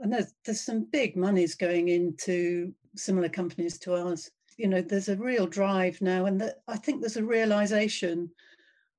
And 0.01 0.13
there's, 0.13 0.33
there's 0.45 0.61
some 0.61 0.87
big 0.91 1.17
monies 1.17 1.55
going 1.55 1.89
into 1.89 2.73
similar 2.97 3.29
companies 3.29 3.79
to 3.81 3.95
ours. 3.95 4.31
You 4.57 4.69
know, 4.69 4.81
there's 4.81 5.09
a 5.09 5.17
real 5.17 5.47
drive 5.47 6.01
now, 6.01 6.27
and 6.27 6.41
that 6.41 6.63
I 6.69 6.77
think 6.77 7.01
there's 7.01 7.17
a 7.17 7.25
realization 7.25 8.31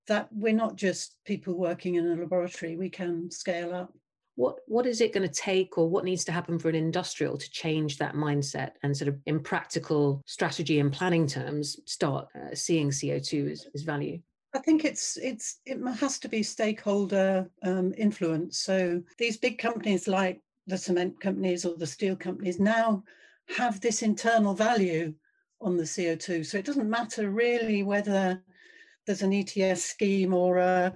that 0.08 0.28
we're 0.32 0.54
not 0.54 0.76
just 0.76 1.16
people 1.26 1.54
working 1.54 1.96
in 1.96 2.08
a 2.08 2.16
laboratory, 2.16 2.76
we 2.76 2.90
can 2.90 3.30
scale 3.30 3.74
up. 3.74 3.94
What, 4.36 4.58
what 4.66 4.86
is 4.86 5.02
it 5.02 5.14
going 5.14 5.28
to 5.28 5.34
take, 5.34 5.78
or 5.78 5.90
what 5.90 6.06
needs 6.06 6.24
to 6.26 6.32
happen 6.32 6.58
for 6.58 6.70
an 6.70 6.76
industrial 6.76 7.38
to 7.38 7.52
change 7.52 7.98
that 7.98 8.16
mindset 8.16 8.72
and 8.82 8.96
sort 8.96 9.10
of 9.10 9.20
in 9.26 9.40
practical 9.40 10.22
strategy 10.26 10.80
and 10.80 10.92
planning 10.92 11.28
terms 11.28 11.80
start 11.86 12.28
uh, 12.36 12.56
seeing 12.56 12.90
CO2 12.90 13.52
as, 13.52 13.68
as 13.76 13.84
value? 13.84 14.20
I 14.54 14.60
think 14.60 14.84
it's 14.84 15.18
it's 15.18 15.60
it 15.66 15.80
has 16.00 16.20
to 16.20 16.30
be 16.30 16.44
stakeholder 16.44 17.50
um, 17.64 17.94
influence. 17.98 18.60
So 18.60 19.02
these 19.18 19.38
big 19.38 19.58
companies 19.58 20.08
like 20.08 20.42
the 20.68 20.78
cement 20.78 21.20
companies 21.20 21.66
or 21.66 21.76
the 21.78 21.88
steel 21.88 22.16
companies 22.16 22.60
now 22.60 23.04
have 23.58 23.80
this 23.80 24.02
internal 24.02 24.54
value 24.54 25.14
on 25.62 25.78
the 25.78 25.84
CO2. 25.84 26.46
So 26.46 26.58
it 26.58 26.66
doesn't 26.66 26.90
matter 26.90 27.30
really 27.30 27.84
whether 27.84 28.44
there's 29.06 29.22
an 29.22 29.34
ETS 29.34 29.84
scheme 29.84 30.34
or 30.34 30.58
a, 30.58 30.94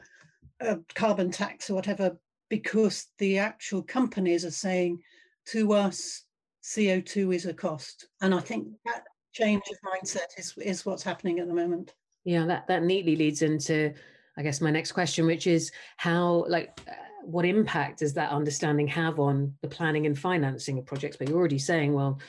a 0.60 0.78
carbon 0.94 1.32
tax 1.32 1.70
or 1.70 1.76
whatever, 1.76 2.18
because 2.50 3.08
the 3.18 3.38
actual 3.40 3.82
companies 3.84 4.46
are 4.46 4.52
saying 4.52 5.00
to 5.48 5.74
us, 5.74 6.24
CO2 6.64 7.36
is 7.36 7.46
a 7.46 7.54
cost. 7.54 8.08
And 8.22 8.34
I 8.34 8.40
think 8.40 8.68
that 8.86 9.04
change 9.34 9.64
of 9.72 9.78
mindset 9.92 10.38
is, 10.38 10.54
is 10.58 10.86
what's 10.86 11.04
happening 11.04 11.40
at 11.40 11.48
the 11.48 11.54
moment. 11.54 11.94
Yeah, 12.26 12.46
that, 12.48 12.68
that 12.68 12.84
neatly 12.84 13.16
leads 13.16 13.44
into, 13.44 13.94
I 14.36 14.44
guess, 14.44 14.60
my 14.60 14.72
next 14.72 14.92
question, 14.92 15.26
which 15.26 15.48
is 15.48 15.72
how, 15.98 16.46
like, 16.50 16.80
uh, 16.88 16.94
what 17.24 17.46
impact 17.46 18.00
does 18.00 18.14
that 18.16 18.32
understanding 18.32 18.88
have 18.88 19.20
on 19.20 19.54
the 19.62 19.68
planning 19.68 20.06
and 20.06 20.18
financing 20.18 20.78
of 20.78 20.86
projects? 20.86 21.18
But 21.18 21.30
you're 21.30 21.38
already 21.38 21.60
saying, 21.60 21.94
well, 21.94 22.20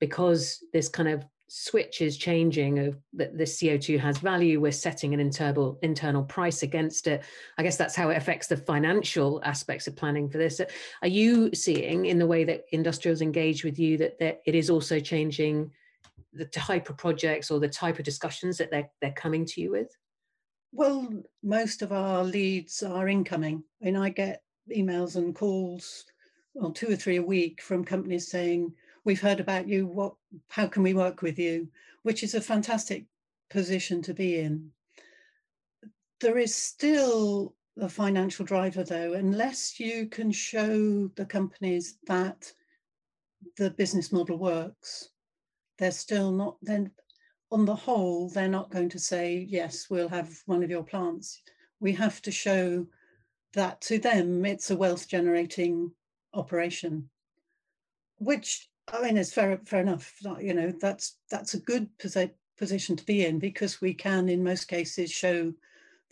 because 0.00 0.64
this 0.72 0.88
kind 0.88 1.08
of 1.08 1.24
switch 1.54 2.00
is 2.00 2.16
changing 2.16 2.78
of 2.78 2.98
that 3.12 3.36
the 3.36 3.44
CO2 3.44 3.98
has 3.98 4.16
value, 4.16 4.58
we're 4.58 4.72
setting 4.72 5.12
an 5.12 5.20
internal 5.20 5.78
internal 5.82 6.22
price 6.22 6.62
against 6.62 7.06
it. 7.06 7.22
I 7.58 7.62
guess 7.62 7.76
that's 7.76 7.94
how 7.94 8.08
it 8.08 8.16
affects 8.16 8.46
the 8.46 8.56
financial 8.56 9.38
aspects 9.44 9.86
of 9.86 9.94
planning 9.94 10.30
for 10.30 10.38
this. 10.38 10.62
Are 11.02 11.08
you 11.08 11.54
seeing 11.54 12.06
in 12.06 12.18
the 12.18 12.26
way 12.26 12.44
that 12.44 12.64
industrials 12.72 13.20
engage 13.20 13.64
with 13.64 13.78
you 13.78 13.98
that, 13.98 14.18
that 14.18 14.40
it 14.46 14.54
is 14.54 14.70
also 14.70 14.98
changing 14.98 15.70
the 16.32 16.46
type 16.46 16.88
of 16.88 16.96
projects 16.96 17.50
or 17.50 17.60
the 17.60 17.68
type 17.68 17.98
of 17.98 18.04
discussions 18.04 18.58
that 18.58 18.70
they're, 18.70 18.90
they're 19.00 19.12
coming 19.12 19.44
to 19.46 19.60
you 19.60 19.70
with? 19.72 19.94
Well, 20.72 21.12
most 21.42 21.82
of 21.82 21.92
our 21.92 22.24
leads 22.24 22.82
are 22.82 23.08
incoming. 23.08 23.62
I 23.80 23.84
mean, 23.84 23.96
I 23.96 24.08
get 24.08 24.42
emails 24.74 25.16
and 25.16 25.34
calls, 25.34 26.04
well, 26.54 26.70
two 26.70 26.90
or 26.90 26.96
three 26.96 27.16
a 27.16 27.22
week 27.22 27.60
from 27.60 27.84
companies 27.84 28.30
saying, 28.30 28.72
we've 29.04 29.20
heard 29.20 29.40
about 29.40 29.68
you, 29.68 29.86
what, 29.86 30.14
how 30.48 30.66
can 30.66 30.82
we 30.82 30.94
work 30.94 31.22
with 31.22 31.38
you? 31.38 31.68
Which 32.02 32.22
is 32.22 32.34
a 32.34 32.40
fantastic 32.40 33.04
position 33.50 34.00
to 34.02 34.14
be 34.14 34.38
in. 34.38 34.70
There 36.20 36.38
is 36.38 36.54
still 36.54 37.54
a 37.78 37.88
financial 37.88 38.46
driver 38.46 38.84
though, 38.84 39.14
unless 39.14 39.78
you 39.78 40.06
can 40.06 40.30
show 40.30 41.08
the 41.16 41.26
companies 41.26 41.98
that 42.06 42.50
the 43.56 43.70
business 43.70 44.12
model 44.12 44.38
works 44.38 45.10
they're 45.82 45.90
still 45.90 46.30
not 46.30 46.56
then 46.62 46.92
on 47.50 47.64
the 47.64 47.74
whole 47.74 48.28
they're 48.28 48.46
not 48.46 48.70
going 48.70 48.88
to 48.88 49.00
say 49.00 49.44
yes 49.50 49.88
we'll 49.90 50.08
have 50.08 50.30
one 50.46 50.62
of 50.62 50.70
your 50.70 50.84
plants. 50.84 51.42
We 51.80 51.92
have 51.94 52.22
to 52.22 52.30
show 52.30 52.86
that 53.54 53.80
to 53.82 53.98
them 53.98 54.44
it's 54.44 54.70
a 54.70 54.76
wealth 54.76 55.08
generating 55.08 55.90
operation 56.34 57.10
which 58.18 58.70
i 58.92 59.02
mean 59.02 59.16
is 59.16 59.32
fair 59.34 59.60
fair 59.66 59.80
enough 59.80 60.14
you 60.40 60.54
know 60.54 60.72
that's 60.80 61.18
that's 61.32 61.54
a 61.54 61.60
good 61.60 61.88
posi- 61.98 62.38
position 62.56 62.94
to 62.94 63.04
be 63.04 63.26
in 63.26 63.40
because 63.40 63.80
we 63.80 63.92
can 63.92 64.28
in 64.28 64.44
most 64.44 64.68
cases 64.68 65.10
show 65.10 65.52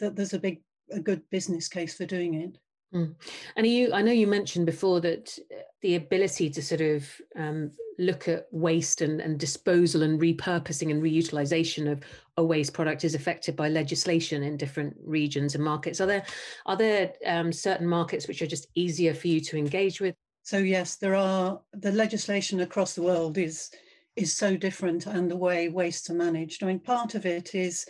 that 0.01 0.17
there's 0.17 0.35
a 0.35 0.39
big 0.41 0.63
a 0.91 0.99
good 0.99 1.23
business 1.31 1.69
case 1.69 1.95
for 1.95 2.07
doing 2.07 2.35
it 2.35 2.59
Mm. 2.95 3.15
And 3.57 3.67
you, 3.67 3.93
I 3.93 4.03
know 4.03 4.13
you 4.13 4.27
mentioned 4.27 4.67
before 4.67 5.01
that 5.01 5.39
uh, 5.53 5.61
the 5.81 5.95
ability 5.95 6.51
to 6.51 6.63
sort 6.63 6.81
of 6.81 7.09
um, 7.37 7.71
look 7.99 8.27
at 8.27 8.47
waste 8.51 9.01
and, 9.01 9.21
and 9.21 9.39
disposal 9.39 10.03
and 10.03 10.21
repurposing 10.21 10.91
and 10.91 11.03
reutilization 11.03 11.91
of 11.91 12.03
a 12.37 12.45
waste 12.45 12.73
product 12.73 13.05
is 13.05 13.15
affected 13.15 13.55
by 13.55 13.69
legislation 13.69 14.43
in 14.43 14.57
different 14.57 14.97
regions 15.05 15.55
and 15.55 15.63
markets. 15.63 16.01
Are 16.01 16.07
there 16.07 16.25
are 16.67 16.77
there 16.77 17.13
um, 17.27 17.53
certain 17.53 17.87
markets 17.87 18.27
which 18.27 18.43
are 18.43 18.47
just 18.47 18.67
easier 18.75 19.15
for 19.15 19.29
you 19.29 19.41
to 19.43 19.57
engage 19.57 20.01
with? 20.01 20.17
So 20.43 20.59
yes, 20.59 20.97
there 20.97 21.15
are. 21.15 21.61
The 21.75 21.93
legislation 21.93 22.61
across 22.61 22.95
the 22.95 23.03
world 23.03 23.39
is 23.39 23.71
is 24.17 24.35
so 24.35 24.57
different, 24.57 25.07
and 25.07 25.31
the 25.31 25.37
way 25.37 25.69
wastes 25.69 26.11
are 26.11 26.15
managed. 26.15 26.65
I 26.65 26.67
mean, 26.67 26.81
part 26.81 27.15
of 27.15 27.25
it 27.25 27.55
is 27.55 27.87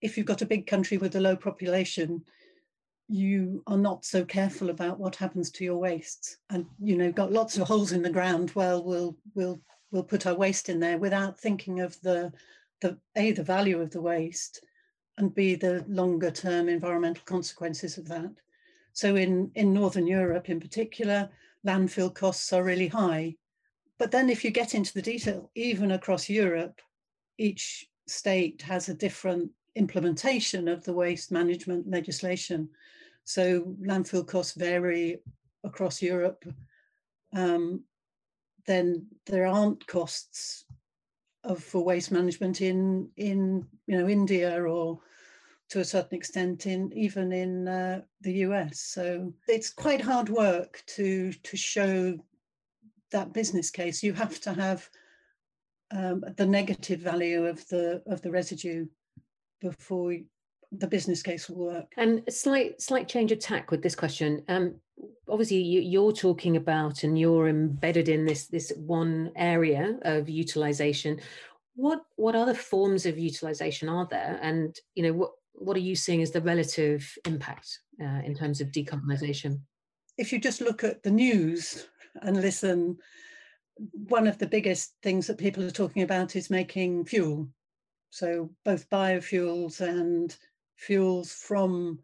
if 0.00 0.16
you've 0.16 0.26
got 0.26 0.42
a 0.42 0.46
big 0.46 0.66
country 0.66 0.98
with 0.98 1.14
a 1.16 1.20
low 1.20 1.36
population 1.36 2.24
you 3.08 3.62
are 3.66 3.76
not 3.76 4.04
so 4.04 4.24
careful 4.24 4.70
about 4.70 4.98
what 4.98 5.14
happens 5.14 5.50
to 5.50 5.64
your 5.64 5.76
waste 5.76 6.38
and 6.50 6.66
you 6.80 6.96
know 6.96 7.12
got 7.12 7.32
lots 7.32 7.56
of 7.56 7.66
holes 7.66 7.92
in 7.92 8.02
the 8.02 8.10
ground 8.10 8.50
well 8.56 8.82
we'll 8.82 9.16
we'll 9.34 9.60
we'll 9.90 10.02
put 10.02 10.26
our 10.26 10.34
waste 10.34 10.68
in 10.68 10.80
there 10.80 10.98
without 10.98 11.38
thinking 11.38 11.80
of 11.80 12.00
the 12.02 12.32
the 12.80 12.98
a 13.16 13.32
the 13.32 13.42
value 13.42 13.80
of 13.80 13.90
the 13.90 14.00
waste 14.00 14.64
and 15.18 15.34
b 15.34 15.54
the 15.54 15.84
longer 15.88 16.30
term 16.30 16.68
environmental 16.68 17.22
consequences 17.24 17.96
of 17.96 18.06
that. 18.08 18.32
So 18.92 19.16
in 19.16 19.50
in 19.54 19.72
northern 19.72 20.06
europe 20.06 20.50
in 20.50 20.60
particular 20.60 21.30
landfill 21.66 22.14
costs 22.14 22.52
are 22.52 22.64
really 22.64 22.88
high. 22.88 23.36
But 23.98 24.10
then 24.10 24.28
if 24.28 24.44
you 24.44 24.50
get 24.50 24.74
into 24.74 24.92
the 24.92 25.02
detail 25.02 25.50
even 25.54 25.92
across 25.92 26.28
europe 26.28 26.80
each 27.38 27.86
state 28.06 28.62
has 28.62 28.88
a 28.88 28.94
different 28.94 29.50
implementation 29.76 30.66
of 30.68 30.84
the 30.84 30.92
waste 30.92 31.30
management 31.30 31.88
legislation 31.88 32.68
so 33.26 33.74
landfill 33.82 34.24
costs 34.24 34.54
vary 34.54 35.18
across 35.64 36.00
Europe. 36.00 36.44
Um, 37.34 37.82
then 38.66 39.06
there 39.26 39.46
aren't 39.46 39.86
costs 39.88 40.64
of 41.42 41.62
for 41.62 41.84
waste 41.84 42.12
management 42.12 42.60
in 42.60 43.10
in 43.16 43.66
you 43.86 43.98
know 43.98 44.08
India 44.08 44.62
or 44.62 45.00
to 45.70 45.80
a 45.80 45.84
certain 45.84 46.16
extent 46.16 46.66
in 46.66 46.92
even 46.92 47.32
in 47.32 47.66
uh, 47.66 48.02
the 48.20 48.32
US. 48.46 48.80
So 48.80 49.32
it's 49.48 49.70
quite 49.70 50.00
hard 50.00 50.28
work 50.28 50.82
to 50.94 51.32
to 51.32 51.56
show 51.56 52.16
that 53.10 53.32
business 53.32 53.70
case. 53.70 54.04
You 54.04 54.12
have 54.12 54.40
to 54.42 54.52
have 54.52 54.88
um, 55.90 56.24
the 56.36 56.46
negative 56.46 57.00
value 57.00 57.44
of 57.44 57.66
the 57.68 58.02
of 58.06 58.22
the 58.22 58.30
residue 58.30 58.86
before 59.60 60.14
the 60.72 60.86
business 60.86 61.22
case 61.22 61.48
will 61.48 61.66
work. 61.66 61.92
And 61.96 62.22
a 62.26 62.30
slight 62.30 62.80
slight 62.80 63.08
change 63.08 63.32
of 63.32 63.38
tack 63.38 63.70
with 63.70 63.82
this 63.82 63.94
question. 63.94 64.42
Um, 64.48 64.76
obviously, 65.28 65.58
you, 65.58 66.08
are 66.08 66.12
talking 66.12 66.56
about 66.56 67.02
and 67.02 67.18
you're 67.18 67.48
embedded 67.48 68.08
in 68.08 68.24
this 68.24 68.46
this 68.46 68.72
one 68.76 69.32
area 69.36 69.98
of 70.02 70.28
utilization. 70.28 71.20
What 71.74 72.02
what 72.16 72.34
other 72.34 72.54
forms 72.54 73.06
of 73.06 73.18
utilization 73.18 73.88
are 73.88 74.06
there? 74.10 74.38
And 74.42 74.76
you 74.94 75.02
know 75.02 75.12
what 75.12 75.32
what 75.52 75.76
are 75.76 75.80
you 75.80 75.96
seeing 75.96 76.22
as 76.22 76.30
the 76.30 76.40
relative 76.40 77.10
impact 77.26 77.80
uh, 78.02 78.20
in 78.24 78.34
terms 78.34 78.60
of 78.60 78.68
decarbonisation? 78.68 79.60
If 80.18 80.32
you 80.32 80.38
just 80.38 80.60
look 80.60 80.84
at 80.84 81.02
the 81.02 81.10
news 81.10 81.86
and 82.22 82.40
listen, 82.40 82.98
one 84.08 84.26
of 84.26 84.38
the 84.38 84.46
biggest 84.46 84.94
things 85.02 85.26
that 85.26 85.38
people 85.38 85.62
are 85.64 85.70
talking 85.70 86.02
about 86.02 86.36
is 86.36 86.50
making 86.50 87.04
fuel. 87.06 87.48
So 88.10 88.50
both 88.64 88.88
biofuels 88.90 89.80
and 89.80 90.36
fuels 90.76 91.32
from 91.32 92.00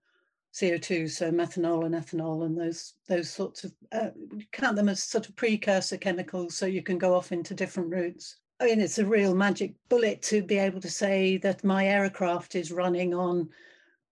CO2, 0.54 1.10
so 1.10 1.30
methanol 1.30 1.86
and 1.86 1.94
ethanol 1.94 2.44
and 2.44 2.58
those 2.58 2.94
those 3.08 3.30
sorts 3.30 3.64
of 3.64 3.72
uh, 3.92 4.10
count 4.52 4.76
them 4.76 4.88
as 4.88 5.02
sort 5.02 5.28
of 5.28 5.36
precursor 5.36 5.96
chemicals, 5.96 6.56
so 6.56 6.66
you 6.66 6.82
can 6.82 6.98
go 6.98 7.14
off 7.14 7.32
into 7.32 7.54
different 7.54 7.90
routes. 7.90 8.36
I 8.60 8.66
mean, 8.66 8.80
it's 8.80 8.98
a 8.98 9.06
real 9.06 9.34
magic 9.34 9.74
bullet 9.88 10.22
to 10.22 10.42
be 10.42 10.58
able 10.58 10.80
to 10.80 10.90
say 10.90 11.38
that 11.38 11.64
my 11.64 11.86
aircraft 11.86 12.54
is 12.54 12.70
running 12.70 13.14
on 13.14 13.48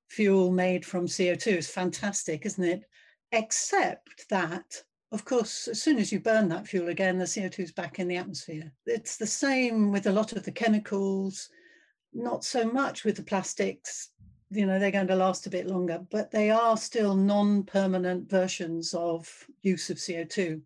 fuel 0.09 0.51
made 0.51 0.85
from 0.85 1.07
CO2. 1.07 1.47
It's 1.49 1.69
fantastic, 1.69 2.47
isn't 2.47 2.65
it? 2.65 2.85
except 3.33 4.29
that 4.29 4.83
of 5.13 5.25
course, 5.25 5.67
as 5.67 5.83
soon 5.83 5.99
as 5.99 6.13
you 6.13 6.21
burn 6.21 6.49
that 6.51 6.69
fuel 6.69 6.89
again, 6.89 7.19
the 7.19 7.25
CO2 7.25 7.59
is 7.59 7.73
back 7.73 7.99
in 7.99 8.07
the 8.07 8.17
atmosphere. 8.17 8.73
It's 8.87 9.17
the 9.17 9.27
same 9.27 9.91
with 9.91 10.07
a 10.07 10.13
lot 10.13 10.31
of 10.31 10.45
the 10.45 10.53
chemicals, 10.53 11.49
not 12.13 12.45
so 12.45 12.65
much 12.65 13.05
with 13.05 13.17
the 13.17 13.23
plastics. 13.23 14.11
You 14.51 14.67
know, 14.67 14.79
they're 14.79 14.91
going 14.91 15.07
to 15.07 15.15
last 15.15 15.47
a 15.47 15.51
bit 15.51 15.67
longer, 15.67 16.01
but 16.11 16.31
they 16.31 16.51
are 16.51 16.77
still 16.77 17.15
non 17.15 17.63
permanent 17.63 18.29
versions 18.29 18.95
of 18.95 19.29
use 19.63 19.91
of 19.91 19.99
CO2. 19.99 20.61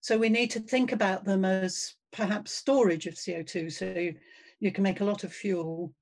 So 0.00 0.16
we 0.16 0.28
need 0.28 0.50
to 0.52 0.60
think 0.60 0.92
about 0.92 1.24
them 1.24 1.44
as 1.44 1.94
perhaps 2.12 2.52
storage 2.52 3.06
of 3.06 3.14
CO2. 3.14 3.72
So 3.72 3.86
you, 3.86 4.14
you 4.60 4.72
can 4.72 4.84
make 4.84 5.00
a 5.00 5.04
lot 5.04 5.24
of 5.24 5.32
fuel 5.32 5.92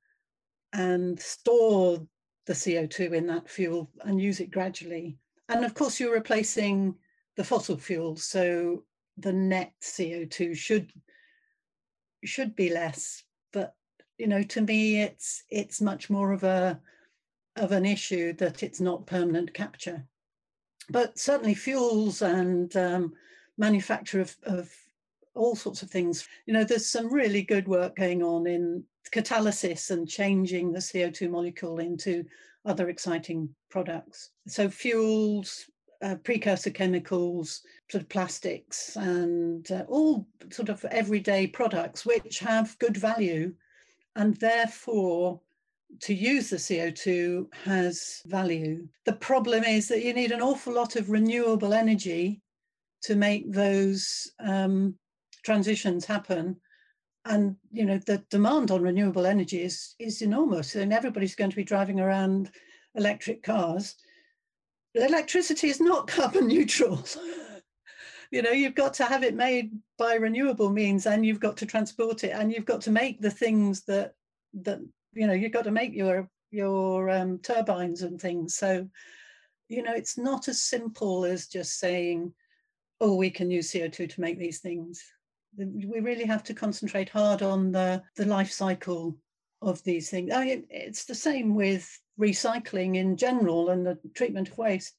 and 0.72 1.18
store 1.18 2.06
the 2.46 2.52
CO2 2.52 3.12
in 3.12 3.26
that 3.26 3.48
fuel 3.48 3.90
and 4.04 4.20
use 4.20 4.40
it 4.40 4.50
gradually. 4.50 5.16
And 5.48 5.64
of 5.64 5.74
course, 5.74 5.98
you're 5.98 6.14
replacing 6.14 6.94
the 7.36 7.44
fossil 7.44 7.76
fuels. 7.78 8.24
So 8.24 8.84
the 9.16 9.32
net 9.32 9.72
CO2 9.82 10.56
should 10.56 10.92
should 12.24 12.56
be 12.56 12.70
less. 12.70 13.22
You 14.18 14.26
know, 14.26 14.42
to 14.42 14.60
me, 14.60 15.02
it's 15.02 15.44
it's 15.50 15.80
much 15.80 16.10
more 16.10 16.32
of 16.32 16.44
a 16.44 16.80
of 17.56 17.72
an 17.72 17.86
issue 17.86 18.32
that 18.34 18.62
it's 18.62 18.80
not 18.80 19.06
permanent 19.06 19.54
capture. 19.54 20.04
But 20.90 21.18
certainly 21.18 21.54
fuels 21.54 22.22
and 22.22 22.74
um, 22.76 23.12
manufacture 23.58 24.20
of, 24.20 24.36
of 24.44 24.72
all 25.34 25.54
sorts 25.54 25.82
of 25.82 25.90
things. 25.90 26.26
You 26.46 26.54
know, 26.54 26.64
there's 26.64 26.86
some 26.86 27.12
really 27.12 27.42
good 27.42 27.68
work 27.68 27.96
going 27.96 28.22
on 28.22 28.46
in 28.46 28.84
catalysis 29.12 29.90
and 29.90 30.08
changing 30.08 30.72
the 30.72 30.78
CO2 30.78 31.30
molecule 31.30 31.78
into 31.78 32.24
other 32.64 32.88
exciting 32.88 33.48
products. 33.70 34.30
So 34.46 34.68
fuels, 34.68 35.70
uh, 36.02 36.16
precursor 36.16 36.70
chemicals, 36.70 37.62
sort 37.90 38.02
of 38.02 38.08
plastics, 38.08 38.96
and 38.96 39.70
uh, 39.70 39.84
all 39.88 40.26
sort 40.50 40.68
of 40.68 40.84
everyday 40.86 41.46
products 41.46 42.04
which 42.06 42.38
have 42.40 42.78
good 42.78 42.96
value, 42.96 43.54
and 44.16 44.36
therefore 44.36 45.40
to 46.02 46.14
use 46.14 46.50
the 46.50 46.56
CO2 46.56 47.46
has 47.64 48.22
value. 48.26 48.86
The 49.06 49.14
problem 49.14 49.64
is 49.64 49.88
that 49.88 50.02
you 50.02 50.12
need 50.12 50.32
an 50.32 50.42
awful 50.42 50.74
lot 50.74 50.96
of 50.96 51.10
renewable 51.10 51.72
energy 51.72 52.42
to 53.02 53.14
make 53.14 53.50
those 53.52 54.30
um, 54.40 54.94
transitions 55.44 56.04
happen. 56.04 56.56
And 57.24 57.56
you 57.70 57.84
know 57.84 57.98
the 58.06 58.24
demand 58.30 58.70
on 58.70 58.82
renewable 58.82 59.26
energy 59.26 59.62
is 59.62 59.94
is 59.98 60.22
enormous, 60.22 60.76
and 60.76 60.92
everybody's 60.92 61.34
going 61.34 61.50
to 61.50 61.56
be 61.56 61.64
driving 61.64 62.00
around 62.00 62.50
electric 62.94 63.42
cars 63.42 63.96
electricity 64.94 65.68
is 65.68 65.80
not 65.80 66.06
carbon 66.08 66.48
neutral. 66.48 67.04
You 68.30 68.42
know, 68.42 68.50
you've 68.50 68.74
got 68.74 68.94
to 68.94 69.04
have 69.04 69.24
it 69.24 69.34
made 69.34 69.72
by 69.98 70.14
renewable 70.14 70.70
means 70.70 71.06
and 71.06 71.24
you've 71.24 71.40
got 71.40 71.56
to 71.58 71.66
transport 71.66 72.24
it 72.24 72.30
and 72.30 72.52
you've 72.52 72.66
got 72.66 72.80
to 72.82 72.90
make 72.90 73.20
the 73.20 73.30
things 73.30 73.84
that 73.84 74.14
that 74.62 74.80
you 75.12 75.26
know 75.26 75.32
you've 75.32 75.52
got 75.52 75.64
to 75.64 75.70
make 75.70 75.94
your 75.94 76.28
your 76.50 77.10
um, 77.10 77.38
turbines 77.38 78.02
and 78.02 78.20
things. 78.20 78.56
So 78.56 78.88
you 79.68 79.82
know 79.82 79.94
it's 79.94 80.18
not 80.18 80.48
as 80.48 80.60
simple 80.60 81.24
as 81.24 81.46
just 81.46 81.78
saying 81.78 82.32
oh 83.00 83.14
we 83.16 83.30
can 83.30 83.50
use 83.50 83.70
co2 83.70 84.10
to 84.10 84.20
make 84.20 84.38
these 84.38 84.60
things. 84.60 85.02
We 85.56 86.00
really 86.00 86.24
have 86.24 86.44
to 86.44 86.54
concentrate 86.54 87.08
hard 87.08 87.42
on 87.42 87.72
the 87.72 88.02
the 88.16 88.26
life 88.26 88.50
cycle 88.50 89.16
of 89.62 89.82
these 89.84 90.10
things. 90.10 90.32
I 90.32 90.44
mean, 90.44 90.66
it's 90.70 91.04
the 91.04 91.14
same 91.14 91.54
with 91.54 91.98
recycling 92.18 92.96
in 92.96 93.16
general 93.16 93.70
and 93.70 93.86
the 93.86 93.98
treatment 94.14 94.48
of 94.48 94.58
waste. 94.58 94.96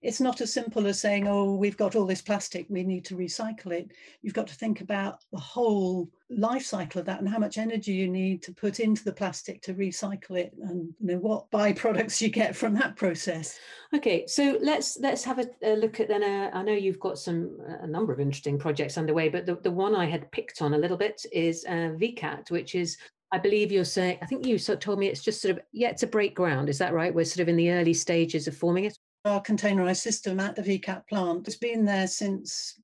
It's 0.00 0.20
not 0.20 0.40
as 0.40 0.52
simple 0.52 0.86
as 0.86 1.00
saying, 1.00 1.28
oh, 1.28 1.54
we've 1.54 1.76
got 1.76 1.94
all 1.94 2.06
this 2.06 2.22
plastic, 2.22 2.66
we 2.68 2.82
need 2.82 3.04
to 3.04 3.16
recycle 3.16 3.70
it. 3.70 3.92
You've 4.22 4.34
got 4.34 4.48
to 4.48 4.54
think 4.54 4.80
about 4.80 5.20
the 5.32 5.38
whole 5.38 6.08
life 6.28 6.64
cycle 6.64 7.00
of 7.00 7.06
that 7.06 7.20
and 7.20 7.28
how 7.28 7.38
much 7.38 7.58
energy 7.58 7.92
you 7.92 8.08
need 8.08 8.42
to 8.42 8.52
put 8.52 8.80
into 8.80 9.04
the 9.04 9.12
plastic 9.12 9.60
to 9.62 9.74
recycle 9.74 10.38
it 10.38 10.52
and 10.62 10.92
you 10.98 11.06
know 11.06 11.18
what 11.18 11.50
byproducts 11.50 12.20
you 12.20 12.30
get 12.30 12.56
from 12.56 12.74
that 12.74 12.96
process. 12.96 13.58
Okay, 13.94 14.26
so 14.26 14.58
let's 14.62 14.98
let's 14.98 15.22
have 15.22 15.38
a, 15.38 15.46
a 15.62 15.76
look 15.76 16.00
at 16.00 16.08
then. 16.08 16.22
Uh, 16.22 16.50
I 16.52 16.62
know 16.62 16.72
you've 16.72 17.00
got 17.00 17.18
some 17.18 17.58
a 17.82 17.86
number 17.86 18.12
of 18.12 18.20
interesting 18.20 18.58
projects 18.58 18.98
underway, 18.98 19.28
but 19.28 19.46
the, 19.46 19.56
the 19.56 19.70
one 19.70 19.94
I 19.94 20.06
had 20.06 20.30
picked 20.32 20.62
on 20.62 20.74
a 20.74 20.78
little 20.78 20.96
bit 20.96 21.24
is 21.32 21.64
uh, 21.66 21.94
Vicat, 22.00 22.50
which 22.50 22.74
is 22.74 22.96
I 23.32 23.38
believe 23.38 23.72
you're 23.72 23.84
saying, 23.84 24.18
I 24.20 24.26
think 24.26 24.46
you 24.46 24.58
sort 24.58 24.76
of 24.76 24.80
told 24.80 24.98
me 24.98 25.06
it's 25.06 25.22
just 25.22 25.40
sort 25.40 25.56
of 25.56 25.64
yet 25.72 25.96
to 25.98 26.06
break 26.06 26.34
ground. 26.34 26.68
Is 26.68 26.76
that 26.78 26.92
right? 26.92 27.14
We're 27.14 27.24
sort 27.24 27.40
of 27.40 27.48
in 27.48 27.56
the 27.56 27.70
early 27.70 27.94
stages 27.94 28.46
of 28.46 28.54
forming 28.54 28.84
it. 28.84 28.98
Our 29.24 29.42
containerized 29.42 30.02
system 30.02 30.38
at 30.38 30.54
the 30.54 30.62
Vicat 30.62 31.08
plant 31.08 31.46
has 31.46 31.56
been 31.56 31.86
there 31.86 32.06
since 32.06 32.78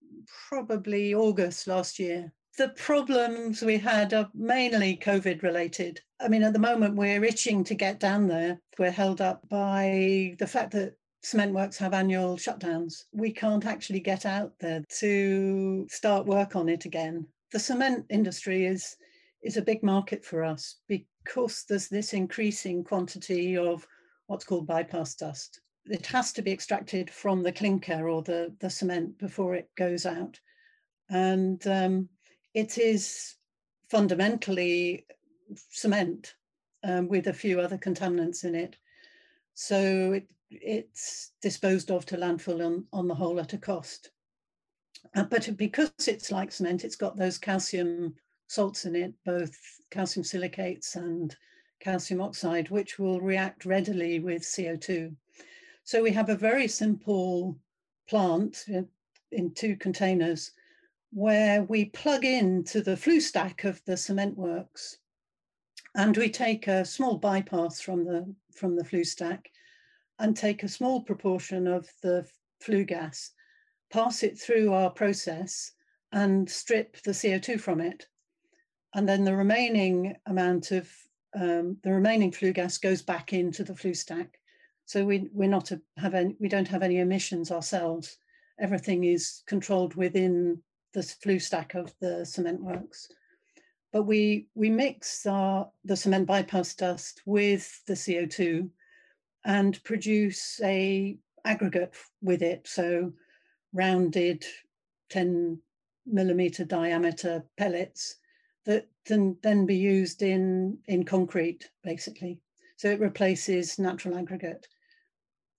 probably 0.48 1.14
August 1.14 1.66
last 1.66 1.98
year. 1.98 2.32
The 2.56 2.70
problems 2.70 3.60
we 3.60 3.76
had 3.76 4.14
are 4.14 4.30
mainly 4.34 4.96
COVID 4.96 5.42
related. 5.42 6.00
I 6.18 6.28
mean, 6.28 6.42
at 6.42 6.54
the 6.54 6.58
moment, 6.58 6.96
we're 6.96 7.22
itching 7.22 7.62
to 7.64 7.74
get 7.74 8.00
down 8.00 8.26
there. 8.26 8.58
We're 8.78 8.90
held 8.90 9.20
up 9.20 9.46
by 9.50 10.34
the 10.38 10.46
fact 10.46 10.72
that 10.72 10.94
cement 11.22 11.52
works 11.52 11.76
have 11.78 11.92
annual 11.92 12.36
shutdowns. 12.36 13.04
We 13.12 13.32
can't 13.32 13.66
actually 13.66 14.00
get 14.00 14.24
out 14.24 14.52
there 14.60 14.82
to 15.00 15.86
start 15.90 16.26
work 16.26 16.56
on 16.56 16.68
it 16.68 16.86
again. 16.86 17.26
The 17.52 17.58
cement 17.58 18.06
industry 18.08 18.66
is 18.66 18.96
is 19.42 19.56
a 19.56 19.62
big 19.62 19.82
market 19.82 20.24
for 20.24 20.44
us 20.44 20.76
because 20.88 21.64
there's 21.68 21.88
this 21.88 22.12
increasing 22.12 22.82
quantity 22.82 23.56
of 23.56 23.86
what's 24.26 24.44
called 24.44 24.66
bypass 24.66 25.14
dust. 25.14 25.60
It 25.86 26.06
has 26.06 26.32
to 26.34 26.42
be 26.42 26.52
extracted 26.52 27.10
from 27.10 27.42
the 27.42 27.52
clinker 27.52 28.08
or 28.08 28.22
the, 28.22 28.54
the 28.60 28.68
cement 28.68 29.18
before 29.18 29.54
it 29.54 29.70
goes 29.76 30.04
out. 30.06 30.38
And 31.08 31.64
um, 31.66 32.08
it 32.54 32.76
is 32.76 33.36
fundamentally 33.90 35.06
cement 35.70 36.34
um, 36.84 37.08
with 37.08 37.28
a 37.28 37.32
few 37.32 37.60
other 37.60 37.78
contaminants 37.78 38.44
in 38.44 38.54
it. 38.54 38.76
So 39.54 40.12
it, 40.12 40.30
it's 40.50 41.32
disposed 41.40 41.90
of 41.90 42.04
to 42.06 42.16
landfill 42.16 42.64
on, 42.64 42.84
on 42.92 43.08
the 43.08 43.14
whole 43.14 43.40
at 43.40 43.54
a 43.54 43.58
cost. 43.58 44.10
Uh, 45.14 45.24
but 45.24 45.56
because 45.56 45.90
it's 46.06 46.30
like 46.30 46.52
cement, 46.52 46.84
it's 46.84 46.96
got 46.96 47.16
those 47.16 47.38
calcium 47.38 48.14
salts 48.48 48.84
in 48.84 48.96
it, 48.96 49.14
both 49.24 49.56
calcium 49.90 50.24
silicates 50.24 50.96
and 50.96 51.36
calcium 51.80 52.20
oxide, 52.20 52.70
which 52.70 52.98
will 52.98 53.20
react 53.20 53.64
readily 53.64 54.18
with 54.18 54.42
CO2. 54.42 55.14
So 55.84 56.02
we 56.02 56.10
have 56.10 56.28
a 56.28 56.36
very 56.36 56.68
simple 56.68 57.56
plant 58.08 58.64
in, 58.68 58.88
in 59.30 59.54
two 59.54 59.76
containers 59.76 60.52
where 61.12 61.62
we 61.62 61.86
plug 61.86 62.24
into 62.24 62.82
the 62.82 62.96
flue 62.96 63.20
stack 63.20 63.64
of 63.64 63.82
the 63.86 63.96
cement 63.96 64.36
works 64.36 64.98
and 65.94 66.16
we 66.16 66.28
take 66.28 66.66
a 66.66 66.84
small 66.84 67.16
bypass 67.16 67.80
from 67.80 68.04
the 68.04 68.34
from 68.54 68.76
the 68.76 68.84
flue 68.84 69.04
stack 69.04 69.50
and 70.18 70.36
take 70.36 70.62
a 70.62 70.68
small 70.68 71.00
proportion 71.00 71.66
of 71.66 71.88
the 72.02 72.26
flue 72.60 72.84
gas 72.84 73.30
pass 73.90 74.22
it 74.22 74.38
through 74.38 74.72
our 74.72 74.90
process 74.90 75.72
and 76.12 76.48
strip 76.48 77.00
the 77.02 77.12
CO2 77.12 77.58
from 77.58 77.80
it 77.80 78.06
and 78.94 79.08
then 79.08 79.24
the 79.24 79.36
remaining 79.36 80.16
amount 80.26 80.70
of 80.70 80.90
um, 81.38 81.76
the 81.82 81.92
remaining 81.92 82.32
flue 82.32 82.52
gas 82.52 82.78
goes 82.78 83.02
back 83.02 83.32
into 83.32 83.62
the 83.62 83.74
flue 83.74 83.94
stack. 83.94 84.38
So 84.86 85.04
we 85.04 85.28
we're 85.32 85.48
not 85.48 85.70
a, 85.70 85.80
have 85.98 86.14
any, 86.14 86.34
we 86.40 86.48
don't 86.48 86.68
have 86.68 86.82
any 86.82 86.98
emissions 86.98 87.50
ourselves. 87.50 88.16
Everything 88.58 89.04
is 89.04 89.42
controlled 89.46 89.94
within 89.94 90.62
the 90.94 91.02
flue 91.02 91.38
stack 91.38 91.74
of 91.74 91.94
the 92.00 92.24
cement 92.24 92.62
works. 92.62 93.08
But 93.92 94.04
we 94.04 94.48
we 94.54 94.70
mix 94.70 95.26
our 95.26 95.70
the 95.84 95.96
cement 95.96 96.26
bypass 96.26 96.74
dust 96.74 97.22
with 97.26 97.82
the 97.86 97.94
CO2 97.94 98.70
and 99.44 99.82
produce 99.84 100.60
a 100.62 101.18
aggregate 101.44 101.94
with 102.22 102.42
it. 102.42 102.66
So 102.66 103.12
rounded 103.74 104.44
10 105.10 105.60
millimeter 106.06 106.64
diameter 106.64 107.44
pellets 107.58 108.16
that 108.68 108.86
can 109.06 109.34
then 109.42 109.64
be 109.64 109.76
used 109.76 110.20
in, 110.20 110.78
in 110.88 111.02
concrete, 111.02 111.70
basically. 111.82 112.38
So 112.76 112.90
it 112.90 113.00
replaces 113.00 113.78
natural 113.78 114.18
aggregate. 114.18 114.68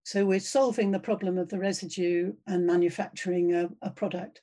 So 0.04 0.26
we're 0.26 0.40
solving 0.40 0.92
the 0.92 1.00
problem 1.00 1.40
of 1.40 1.50
the 1.50 1.58
residue 1.58 2.34
and 2.46 2.68
manufacturing 2.68 3.56
a, 3.56 3.68
a 3.82 3.90
product. 3.90 4.42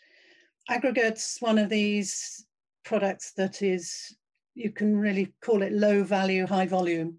Aggregate's 0.69 1.39
one 1.41 1.59
of 1.59 1.69
these 1.69 2.45
products 2.85 3.33
that 3.35 3.63
is, 3.63 4.17
you 4.57 4.73
can 4.73 4.99
really 4.99 5.33
call 5.41 5.63
it 5.63 5.73
low 5.73 6.03
value, 6.03 6.45
high 6.45 6.67
volume. 6.67 7.19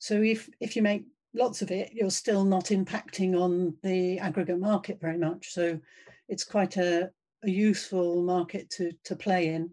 So 0.00 0.20
if, 0.20 0.50
if 0.60 0.76
you 0.76 0.82
make 0.82 1.06
lots 1.32 1.62
of 1.62 1.70
it, 1.70 1.92
you're 1.94 2.10
still 2.10 2.44
not 2.44 2.66
impacting 2.66 3.40
on 3.40 3.74
the 3.82 4.18
aggregate 4.18 4.60
market 4.60 5.00
very 5.00 5.16
much. 5.16 5.50
So 5.50 5.80
it's 6.28 6.44
quite 6.44 6.76
a, 6.76 7.10
a 7.42 7.50
useful 7.50 8.22
market 8.22 8.68
to, 8.76 8.92
to 9.04 9.16
play 9.16 9.48
in. 9.48 9.70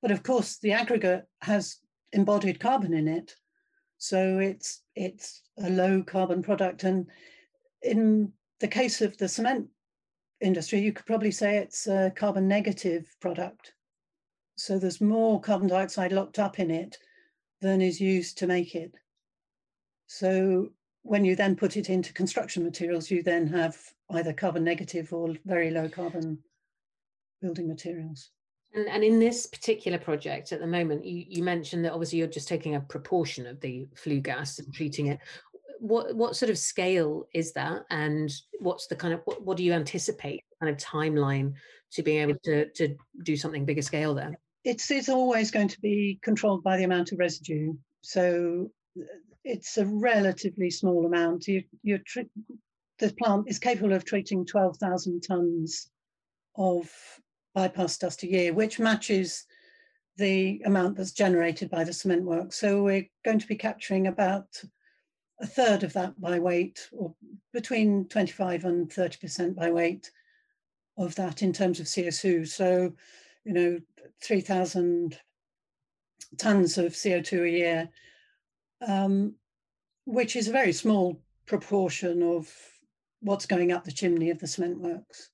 But 0.00 0.10
of 0.10 0.22
course, 0.22 0.58
the 0.58 0.72
aggregate 0.72 1.24
has 1.42 1.78
embodied 2.12 2.60
carbon 2.60 2.94
in 2.94 3.08
it. 3.08 3.34
So 3.98 4.38
it's 4.38 4.82
it's 4.94 5.42
a 5.58 5.70
low 5.70 6.02
carbon 6.02 6.42
product. 6.42 6.84
And 6.84 7.06
in 7.82 8.32
the 8.60 8.68
case 8.68 9.00
of 9.00 9.16
the 9.16 9.28
cement 9.28 9.68
industry, 10.40 10.80
you 10.80 10.92
could 10.92 11.06
probably 11.06 11.32
say 11.32 11.56
it's 11.56 11.86
a 11.86 12.12
carbon 12.14 12.46
negative 12.46 13.06
product. 13.20 13.74
So 14.56 14.78
there's 14.78 15.00
more 15.00 15.40
carbon 15.40 15.68
dioxide 15.68 16.12
locked 16.12 16.38
up 16.38 16.58
in 16.58 16.70
it 16.70 16.98
than 17.60 17.80
is 17.80 18.00
used 18.00 18.38
to 18.38 18.46
make 18.46 18.74
it. 18.74 18.92
So 20.06 20.68
when 21.02 21.24
you 21.24 21.36
then 21.36 21.56
put 21.56 21.76
it 21.76 21.90
into 21.90 22.12
construction 22.12 22.62
materials, 22.64 23.10
you 23.10 23.22
then 23.22 23.46
have 23.48 23.76
either 24.10 24.32
carbon 24.32 24.64
negative 24.64 25.12
or 25.12 25.34
very 25.44 25.70
low 25.70 25.88
carbon 25.88 26.38
building 27.40 27.68
materials. 27.68 28.30
And, 28.74 28.88
and 28.88 29.02
in 29.02 29.18
this 29.18 29.46
particular 29.46 29.98
project 29.98 30.52
at 30.52 30.60
the 30.60 30.66
moment, 30.66 31.04
you, 31.04 31.24
you 31.28 31.42
mentioned 31.42 31.84
that 31.84 31.92
obviously 31.92 32.18
you're 32.18 32.28
just 32.28 32.48
taking 32.48 32.74
a 32.74 32.80
proportion 32.80 33.46
of 33.46 33.60
the 33.60 33.86
flue 33.94 34.20
gas 34.20 34.58
and 34.58 34.72
treating 34.72 35.08
it. 35.08 35.20
What 35.80 36.16
what 36.16 36.34
sort 36.34 36.50
of 36.50 36.58
scale 36.58 37.28
is 37.32 37.52
that, 37.52 37.84
and 37.90 38.32
what's 38.58 38.88
the 38.88 38.96
kind 38.96 39.14
of 39.14 39.20
what, 39.26 39.42
what 39.42 39.56
do 39.56 39.62
you 39.62 39.72
anticipate 39.72 40.42
kind 40.60 40.74
of 40.74 40.82
timeline 40.82 41.52
to 41.92 42.02
being 42.02 42.20
able 42.20 42.38
to 42.44 42.68
to 42.70 42.96
do 43.22 43.36
something 43.36 43.64
bigger 43.64 43.82
scale 43.82 44.12
there? 44.12 44.38
It's 44.64 44.90
it's 44.90 45.08
always 45.08 45.52
going 45.52 45.68
to 45.68 45.80
be 45.80 46.18
controlled 46.22 46.64
by 46.64 46.76
the 46.76 46.84
amount 46.84 47.12
of 47.12 47.20
residue. 47.20 47.74
So 48.02 48.70
uh, 48.98 49.04
it's 49.44 49.78
a 49.78 49.86
relatively 49.86 50.70
small 50.70 51.06
amount. 51.06 51.46
You, 51.46 51.62
you're 51.84 52.00
the 52.98 53.14
plant 53.14 53.44
is 53.48 53.58
capable 53.58 53.92
of 53.92 54.04
treating 54.04 54.44
12,000 54.44 55.20
tons 55.20 55.88
of 56.56 56.90
bypass 57.54 57.98
dust 57.98 58.22
a 58.22 58.30
year, 58.30 58.52
which 58.52 58.78
matches 58.78 59.44
the 60.16 60.60
amount 60.64 60.96
that's 60.96 61.12
generated 61.12 61.70
by 61.70 61.84
the 61.84 61.92
cement 61.92 62.24
work. 62.24 62.52
So 62.52 62.82
we're 62.82 63.08
going 63.24 63.38
to 63.38 63.46
be 63.46 63.56
capturing 63.56 64.08
about 64.08 64.62
a 65.40 65.46
third 65.46 65.84
of 65.84 65.92
that 65.92 66.20
by 66.20 66.38
weight, 66.38 66.88
or 66.92 67.14
between 67.52 68.06
25 68.08 68.64
and 68.64 68.90
30% 68.90 69.54
by 69.54 69.70
weight 69.70 70.10
of 70.96 71.14
that 71.14 71.42
in 71.42 71.52
terms 71.52 71.78
of 71.78 71.86
CO2. 71.86 72.48
So, 72.48 72.92
you 73.44 73.52
know, 73.52 73.78
3,000 74.22 75.18
tons 76.36 76.76
of 76.76 76.92
CO2 76.92 77.44
a 77.44 77.50
year, 77.50 77.88
um, 78.86 79.34
which 80.04 80.34
is 80.34 80.48
a 80.48 80.52
very 80.52 80.72
small 80.72 81.20
proportion 81.46 82.22
of 82.22 82.52
what's 83.20 83.46
going 83.46 83.72
up 83.72 83.84
the 83.84 83.92
chimney 83.92 84.30
of 84.30 84.40
the 84.40 84.46
cement 84.46 84.78
works. 84.78 85.30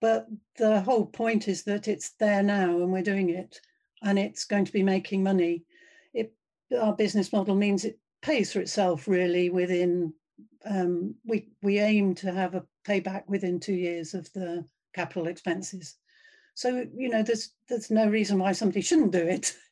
But 0.00 0.28
the 0.56 0.80
whole 0.80 1.06
point 1.06 1.48
is 1.48 1.64
that 1.64 1.88
it's 1.88 2.10
there 2.20 2.42
now 2.42 2.70
and 2.82 2.92
we're 2.92 3.02
doing 3.02 3.30
it 3.30 3.60
and 4.02 4.18
it's 4.18 4.44
going 4.44 4.64
to 4.64 4.72
be 4.72 4.82
making 4.82 5.22
money. 5.22 5.64
It, 6.14 6.32
our 6.78 6.94
business 6.94 7.32
model 7.32 7.56
means 7.56 7.84
it 7.84 7.98
pays 8.22 8.52
for 8.52 8.60
itself 8.60 9.08
really 9.08 9.50
within, 9.50 10.12
um, 10.64 11.14
we, 11.24 11.48
we 11.62 11.78
aim 11.80 12.14
to 12.16 12.32
have 12.32 12.54
a 12.54 12.64
payback 12.86 13.24
within 13.26 13.58
two 13.58 13.74
years 13.74 14.14
of 14.14 14.32
the 14.32 14.64
capital 14.94 15.26
expenses. 15.26 15.96
So, 16.54 16.86
you 16.94 17.08
know, 17.08 17.22
there's, 17.22 17.52
there's 17.68 17.90
no 17.90 18.08
reason 18.08 18.38
why 18.38 18.52
somebody 18.52 18.80
shouldn't 18.80 19.12
do 19.12 19.26
it. 19.26 19.54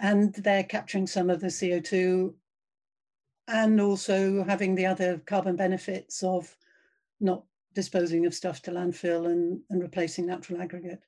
And 0.00 0.32
they're 0.32 0.62
capturing 0.62 1.08
some 1.08 1.28
of 1.28 1.40
the 1.40 1.48
CO2 1.48 2.32
and 3.48 3.80
also 3.80 4.44
having 4.44 4.76
the 4.76 4.86
other 4.86 5.18
carbon 5.18 5.56
benefits 5.56 6.22
of 6.22 6.56
not 7.18 7.42
disposing 7.78 8.26
of 8.26 8.34
stuff 8.34 8.60
to 8.60 8.72
landfill 8.72 9.26
and, 9.32 9.60
and 9.70 9.80
replacing 9.80 10.26
natural 10.26 10.60
aggregate. 10.60 11.00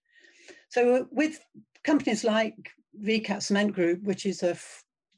So 0.68 0.80
uh, 0.94 1.04
with 1.10 1.44
companies 1.82 2.22
like 2.22 2.70
Vicat 3.04 3.42
Cement 3.42 3.72
Group, 3.72 4.04
which 4.04 4.24
is 4.24 4.44
a, 4.44 4.56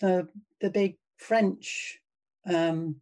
the, 0.00 0.26
the 0.62 0.70
big 0.70 0.96
French 1.18 1.98
um, 2.46 2.96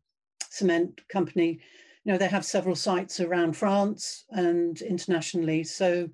cement 0.49 1.01
company, 1.09 1.61
you 2.03 2.11
know, 2.11 2.19
they 2.19 2.27
have 2.27 2.45
several 2.45 2.75
sites 2.75 3.21
around 3.21 3.57
France 3.57 4.25
and 4.31 4.83
internationally. 4.83 5.63
So 5.63 6.09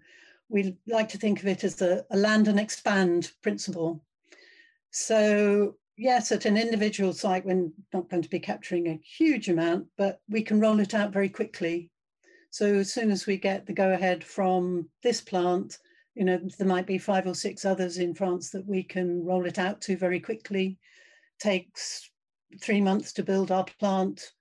we 0.51 0.77
like 0.87 1.09
to 1.11 1.18
think 1.18 1.40
of 1.40 1.46
it 1.46 1.64
as 1.64 1.81
a, 1.81 2.05
a 2.11 2.18
land 2.18 2.49
and 2.49 2.61
expand 2.61 3.33
principle. 3.42 4.05
So 4.90 5.77
yes, 5.96 6.33
at 6.33 6.44
an 6.44 6.59
individual 6.59 7.14
site, 7.14 7.46
we're 7.46 7.70
not 7.94 8.11
going 8.11 8.22
to 8.22 8.29
be 8.29 8.40
capturing 8.40 8.88
a 8.88 9.01
huge 9.18 9.49
amount, 9.49 9.87
but 9.96 10.20
we 10.29 10.42
can 10.42 10.61
roll 10.61 10.81
it 10.81 10.92
out 10.92 11.14
very 11.14 11.31
quickly. 11.31 11.90
So 12.57 12.77
as 12.77 12.90
soon 12.90 13.11
as 13.11 13.27
we 13.27 13.37
get 13.37 13.66
the 13.66 13.75
go 13.75 13.92
ahead 13.92 14.25
from 14.25 14.88
this 15.03 15.21
plant, 15.21 15.77
you 16.14 16.25
know, 16.25 16.38
there 16.57 16.66
might 16.66 16.87
be 16.87 16.97
five 16.97 17.27
or 17.27 17.35
six 17.35 17.66
others 17.66 17.99
in 17.99 18.14
France 18.14 18.49
that 18.49 18.66
we 18.66 18.83
can 18.83 19.23
roll 19.27 19.45
it 19.45 19.59
out 19.59 19.83
to 19.83 19.97
very 19.99 20.19
quickly. 20.19 20.79
Takes 21.38 22.11
three 22.62 22.81
months 22.81 23.12
to 23.12 23.23
build 23.23 23.53
our 23.53 23.66
plant, 23.79 24.33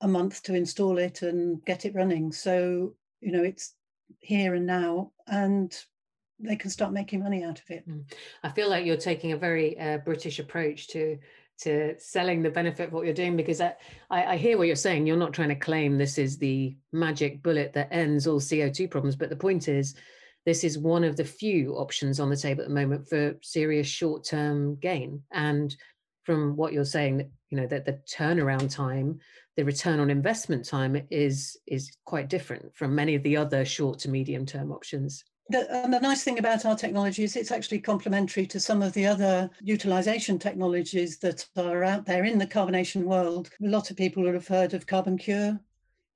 a 0.00 0.08
month 0.08 0.42
to 0.44 0.54
install 0.54 0.96
it 0.96 1.20
and 1.20 1.62
get 1.66 1.84
it 1.84 1.94
running. 1.94 2.32
So, 2.32 2.94
you 3.20 3.32
know, 3.32 3.42
it's 3.42 3.74
here 4.20 4.54
and 4.54 4.64
now. 4.64 5.12
And 5.26 5.76
they 6.40 6.56
can 6.56 6.70
start 6.70 6.94
making 6.94 7.22
money 7.22 7.44
out 7.44 7.60
of 7.60 7.68
it. 7.68 7.86
Mm. 7.86 8.10
I 8.42 8.48
feel 8.48 8.70
like 8.70 8.86
you're 8.86 8.96
taking 8.96 9.32
a 9.32 9.36
very 9.36 9.78
uh, 9.78 9.98
British 9.98 10.38
approach 10.38 10.88
to 10.88 11.18
to 11.62 11.94
selling 11.98 12.42
the 12.42 12.50
benefit 12.50 12.88
of 12.88 12.92
what 12.92 13.04
you're 13.04 13.14
doing 13.14 13.36
because 13.36 13.60
I, 13.60 13.74
I, 14.10 14.36
hear 14.36 14.58
what 14.58 14.66
you're 14.66 14.76
saying. 14.76 15.06
You're 15.06 15.16
not 15.16 15.32
trying 15.32 15.48
to 15.50 15.54
claim 15.54 15.96
this 15.96 16.18
is 16.18 16.38
the 16.38 16.76
magic 16.92 17.42
bullet 17.42 17.72
that 17.74 17.88
ends 17.90 18.26
all 18.26 18.40
CO2 18.40 18.90
problems, 18.90 19.16
but 19.16 19.30
the 19.30 19.36
point 19.36 19.68
is, 19.68 19.94
this 20.44 20.64
is 20.64 20.78
one 20.78 21.04
of 21.04 21.16
the 21.16 21.24
few 21.24 21.74
options 21.74 22.18
on 22.18 22.28
the 22.28 22.36
table 22.36 22.62
at 22.62 22.68
the 22.68 22.74
moment 22.74 23.08
for 23.08 23.36
serious 23.42 23.86
short-term 23.86 24.76
gain. 24.76 25.22
And 25.30 25.74
from 26.24 26.56
what 26.56 26.72
you're 26.72 26.84
saying, 26.84 27.30
you 27.50 27.58
know 27.58 27.66
that 27.66 27.84
the 27.84 28.00
turnaround 28.10 28.74
time, 28.74 29.20
the 29.56 29.64
return 29.64 30.00
on 30.00 30.10
investment 30.10 30.64
time 30.64 31.00
is 31.10 31.56
is 31.66 31.92
quite 32.04 32.28
different 32.28 32.74
from 32.74 32.94
many 32.94 33.14
of 33.14 33.22
the 33.22 33.36
other 33.36 33.64
short 33.64 33.98
to 34.00 34.10
medium 34.10 34.46
term 34.46 34.72
options 34.72 35.24
the, 35.48 35.84
and 35.84 35.92
the 35.92 36.00
nice 36.00 36.22
thing 36.22 36.38
about 36.38 36.64
our 36.64 36.76
technology 36.76 37.24
is 37.24 37.36
it's 37.36 37.50
actually 37.50 37.80
complementary 37.80 38.46
to 38.46 38.60
some 38.60 38.82
of 38.82 38.92
the 38.92 39.06
other 39.06 39.50
utilization 39.60 40.38
technologies 40.38 41.18
that 41.18 41.46
are 41.56 41.84
out 41.84 42.06
there 42.06 42.24
in 42.24 42.38
the 42.38 42.46
carbonation 42.46 43.02
world. 43.02 43.50
A 43.62 43.66
lot 43.66 43.90
of 43.90 43.96
people 43.96 44.22
will 44.22 44.32
have 44.32 44.48
heard 44.48 44.72
of 44.72 44.86
CarbonCure 44.86 45.58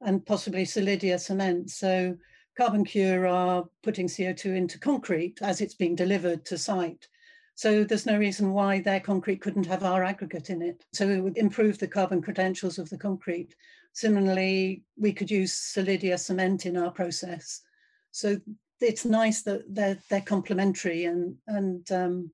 and 0.02 0.24
possibly 0.24 0.64
Solidia 0.64 1.18
cement. 1.18 1.70
So 1.70 2.16
CarbonCure 2.58 3.30
are 3.30 3.64
putting 3.82 4.06
CO2 4.06 4.56
into 4.56 4.78
concrete 4.78 5.40
as 5.42 5.60
it's 5.60 5.74
being 5.74 5.94
delivered 5.94 6.44
to 6.46 6.58
site. 6.58 7.06
So 7.54 7.84
there's 7.84 8.06
no 8.06 8.18
reason 8.18 8.52
why 8.52 8.80
their 8.80 9.00
concrete 9.00 9.40
couldn't 9.40 9.66
have 9.66 9.82
our 9.82 10.04
aggregate 10.04 10.50
in 10.50 10.62
it. 10.62 10.84
So 10.92 11.08
it 11.08 11.20
would 11.20 11.38
improve 11.38 11.78
the 11.78 11.88
carbon 11.88 12.20
credentials 12.20 12.78
of 12.78 12.90
the 12.90 12.98
concrete. 12.98 13.54
Similarly, 13.92 14.84
we 14.98 15.12
could 15.12 15.30
use 15.30 15.54
Solidia 15.54 16.18
cement 16.18 16.66
in 16.66 16.76
our 16.76 16.90
process. 16.90 17.62
So 18.10 18.38
it's 18.80 19.04
nice 19.04 19.42
that 19.42 19.62
they're 19.68 19.98
they're 20.10 20.20
complementary 20.20 21.04
and 21.04 21.36
and 21.46 21.90
um, 21.92 22.30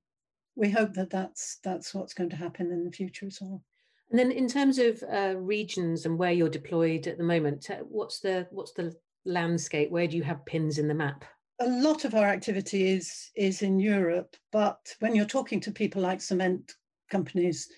we 0.55 0.69
hope 0.69 0.93
that 0.93 1.09
that's 1.09 1.59
that's 1.63 1.93
what's 1.93 2.13
going 2.13 2.29
to 2.29 2.35
happen 2.35 2.71
in 2.71 2.83
the 2.83 2.91
future 2.91 3.25
as 3.25 3.39
well. 3.41 3.63
And 4.09 4.19
then 4.19 4.31
in 4.31 4.47
terms 4.47 4.77
of 4.77 5.03
uh, 5.11 5.35
regions 5.37 6.05
and 6.05 6.17
where 6.17 6.31
you're 6.31 6.49
deployed 6.49 7.07
at 7.07 7.17
the 7.17 7.23
moment, 7.23 7.69
what's 7.89 8.19
the 8.19 8.47
what's 8.51 8.73
the 8.73 8.95
landscape? 9.25 9.89
Where 9.89 10.07
do 10.07 10.17
you 10.17 10.23
have 10.23 10.45
pins 10.45 10.77
in 10.77 10.87
the 10.87 10.93
map? 10.93 11.25
A 11.59 11.67
lot 11.67 12.05
of 12.05 12.13
our 12.13 12.27
activity 12.27 12.89
is 12.89 13.31
is 13.35 13.61
in 13.61 13.79
Europe, 13.79 14.35
but 14.51 14.95
when 14.99 15.15
you're 15.15 15.25
talking 15.25 15.59
to 15.61 15.71
people 15.71 16.01
like 16.01 16.21
cement 16.21 16.73
companies, 17.09 17.69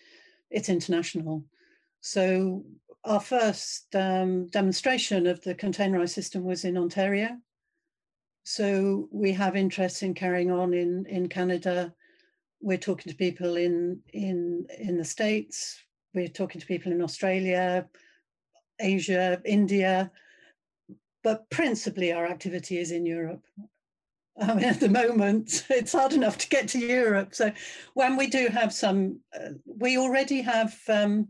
it's 0.50 0.70
international. 0.70 1.46
So 2.02 2.66
our 3.04 3.20
first 3.20 3.96
um, 3.96 4.48
demonstration 4.48 5.28
of 5.28 5.42
the 5.42 5.56
containerized 5.56 6.10
system 6.10 6.44
was 6.44 6.66
in 6.66 6.78
Ontario 6.78 7.38
so 8.46 9.10
we 9.12 9.32
have 9.32 9.56
interest 9.56 10.04
in 10.04 10.14
carrying 10.14 10.52
on 10.52 10.76
in, 10.76 11.08
in 11.08 11.28
Canada. 11.28 11.92
We're 12.62 12.78
talking 12.78 13.12
to 13.12 13.18
people 13.18 13.58
in, 13.58 14.00
in, 14.14 14.68
in 14.80 14.98
the 14.98 15.04
States. 15.04 15.82
We're 16.14 16.28
talking 16.28 16.62
to 16.62 16.68
people 16.68 16.92
in 16.92 17.02
Australia, 17.02 17.88
Asia, 18.80 19.42
India, 19.46 20.12
but 21.24 21.50
principally 21.50 22.14
our 22.14 22.28
activity 22.28 22.78
is 22.78 22.92
in 22.92 23.04
Europe. 23.04 23.44
I 24.40 24.54
mean, 24.54 24.66
at 24.66 24.80
the 24.80 24.90
moment, 24.90 25.66
it's 25.72 25.94
hard 25.94 26.14
enough 26.14 26.38
to 26.38 26.50
get 26.50 26.68
to 26.70 26.80
Europe. 26.80 27.34
So 27.34 27.52
when 27.96 28.16
we 28.16 28.28
do 28.28 28.50
have 28.50 28.72
some, 28.72 29.22
uh, 29.36 29.54
we 29.66 29.98
already 29.98 30.42
have 30.42 30.80
um, 30.88 31.30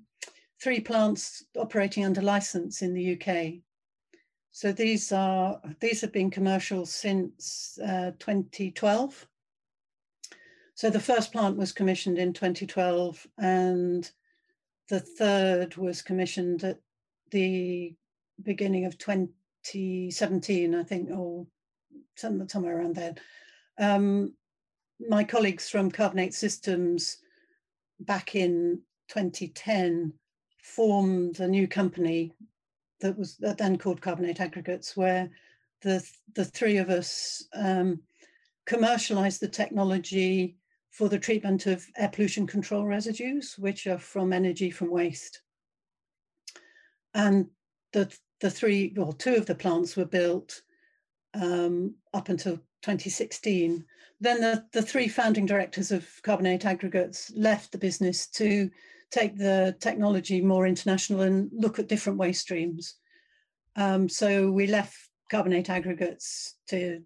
three 0.62 0.82
plants 0.82 1.46
operating 1.56 2.04
under 2.04 2.22
license 2.22 2.82
in 2.82 2.94
the 2.94 3.14
UK. 3.14 3.64
So 4.56 4.72
these 4.72 5.12
are 5.12 5.60
these 5.82 6.00
have 6.00 6.14
been 6.14 6.32
commercial 6.32 6.86
since 6.86 7.78
uh, 7.86 8.12
2012. 8.20 9.28
So 10.76 10.90
the 10.90 10.98
first 10.98 11.34
plant 11.34 11.58
was 11.58 11.74
commissioned 11.74 12.18
in 12.18 12.32
2012, 12.32 13.28
and 13.38 14.10
the 14.88 15.02
third 15.02 15.76
was 15.76 16.02
commissioned 16.02 16.64
at 16.64 16.80
the 17.32 17.98
beginning 18.44 18.86
of 18.86 18.98
2017, 18.98 20.74
I 20.74 20.84
think, 20.84 21.10
or 21.12 21.46
somewhere 22.16 22.80
around 22.80 22.96
there. 22.96 23.16
Um, 23.78 24.36
my 25.06 25.26
colleagues 25.26 25.68
from 25.68 25.92
Carbon8 25.92 26.34
Systems 26.34 27.18
back 28.00 28.36
in 28.36 28.80
2010 29.10 30.14
formed 30.64 31.42
a 31.42 31.48
new 31.50 31.68
company 31.68 32.32
that 33.02 33.18
was 33.18 33.38
then 33.38 33.78
called 33.78 34.02
Carbon8 34.02 34.40
Aggregates, 34.40 34.96
where 34.96 35.30
the 35.82 36.06
the 36.34 36.46
three 36.46 36.78
of 36.78 36.90
us 36.90 37.44
um, 37.54 38.02
commercialized 38.66 39.42
the 39.42 39.48
technology 39.48 40.58
for 40.92 41.10
the 41.10 41.20
treatment 41.20 41.66
of 41.66 41.86
air 41.98 42.10
pollution 42.10 42.48
control 42.48 42.86
residues, 42.86 43.56
which 43.58 43.86
are 43.86 43.98
from 43.98 44.32
energy 44.32 44.72
from 44.72 44.90
waste. 44.90 45.42
And 47.14 47.48
the 47.92 48.16
the 48.42 48.50
three, 48.50 48.94
well, 48.96 49.14
two 49.14 49.36
of 49.36 49.46
the 49.46 49.56
plants 49.56 49.96
were 49.96 50.06
built 50.06 50.62
um, 51.34 51.96
up 52.14 52.30
until 52.30 52.58
2016. 52.82 53.84
Then 54.22 54.42
the, 54.42 54.66
the 54.72 54.82
three 54.82 55.08
founding 55.08 55.46
directors 55.46 55.92
of 55.92 56.08
Carbon8 56.24 56.66
Aggregates 56.66 57.32
left 57.36 57.72
the 57.72 57.78
business 57.78 58.28
to 58.28 58.70
take 59.16 59.38
the 59.38 59.76
technology 59.80 60.42
more 60.42 60.68
international 60.68 61.22
and 61.22 61.50
look 61.54 61.80
at 61.80 61.88
different 61.88 62.20
waste 62.20 62.42
streams. 62.42 62.96
Um, 63.78 64.10
so 64.10 64.52
we 64.52 64.68
left 64.68 64.96
Carbon8 65.32 65.70
Aggregates 65.70 66.56
to 66.68 67.02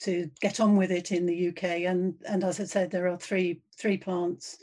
to 0.00 0.28
get 0.40 0.58
on 0.58 0.76
with 0.76 0.90
it 0.90 1.12
in 1.12 1.26
the 1.26 1.48
UK. 1.50 1.62
And, 1.86 2.14
and 2.28 2.42
as 2.42 2.58
I 2.58 2.64
said, 2.64 2.90
there 2.90 3.06
are 3.06 3.16
three, 3.16 3.60
three 3.78 3.96
plants 3.96 4.58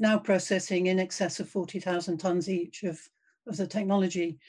now 0.00 0.18
processing 0.18 0.86
in 0.86 0.98
excess 0.98 1.38
of 1.38 1.48
40,000 1.48 2.18
tonnes 2.18 2.48
each 2.48 2.82
of, 2.82 2.98
of 3.46 3.56
the 3.56 3.68
technology. 3.68 4.40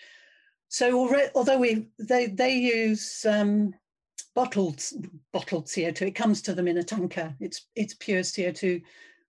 So 0.68 0.98
already, 0.98 1.30
although 1.36 1.60
we 1.60 1.90
they 2.00 2.28
they 2.28 2.56
use 2.56 3.24
um, 3.26 3.76
bottled 4.34 4.82
bottled 5.34 5.68
CO2, 5.68 6.08
it 6.08 6.16
comes 6.16 6.42
to 6.44 6.54
them 6.56 6.68
in 6.68 6.78
a 6.78 6.84
tanker. 6.84 7.36
It's 7.42 7.68
it's 7.76 7.94
pure 7.94 8.22
CO2, 8.22 8.82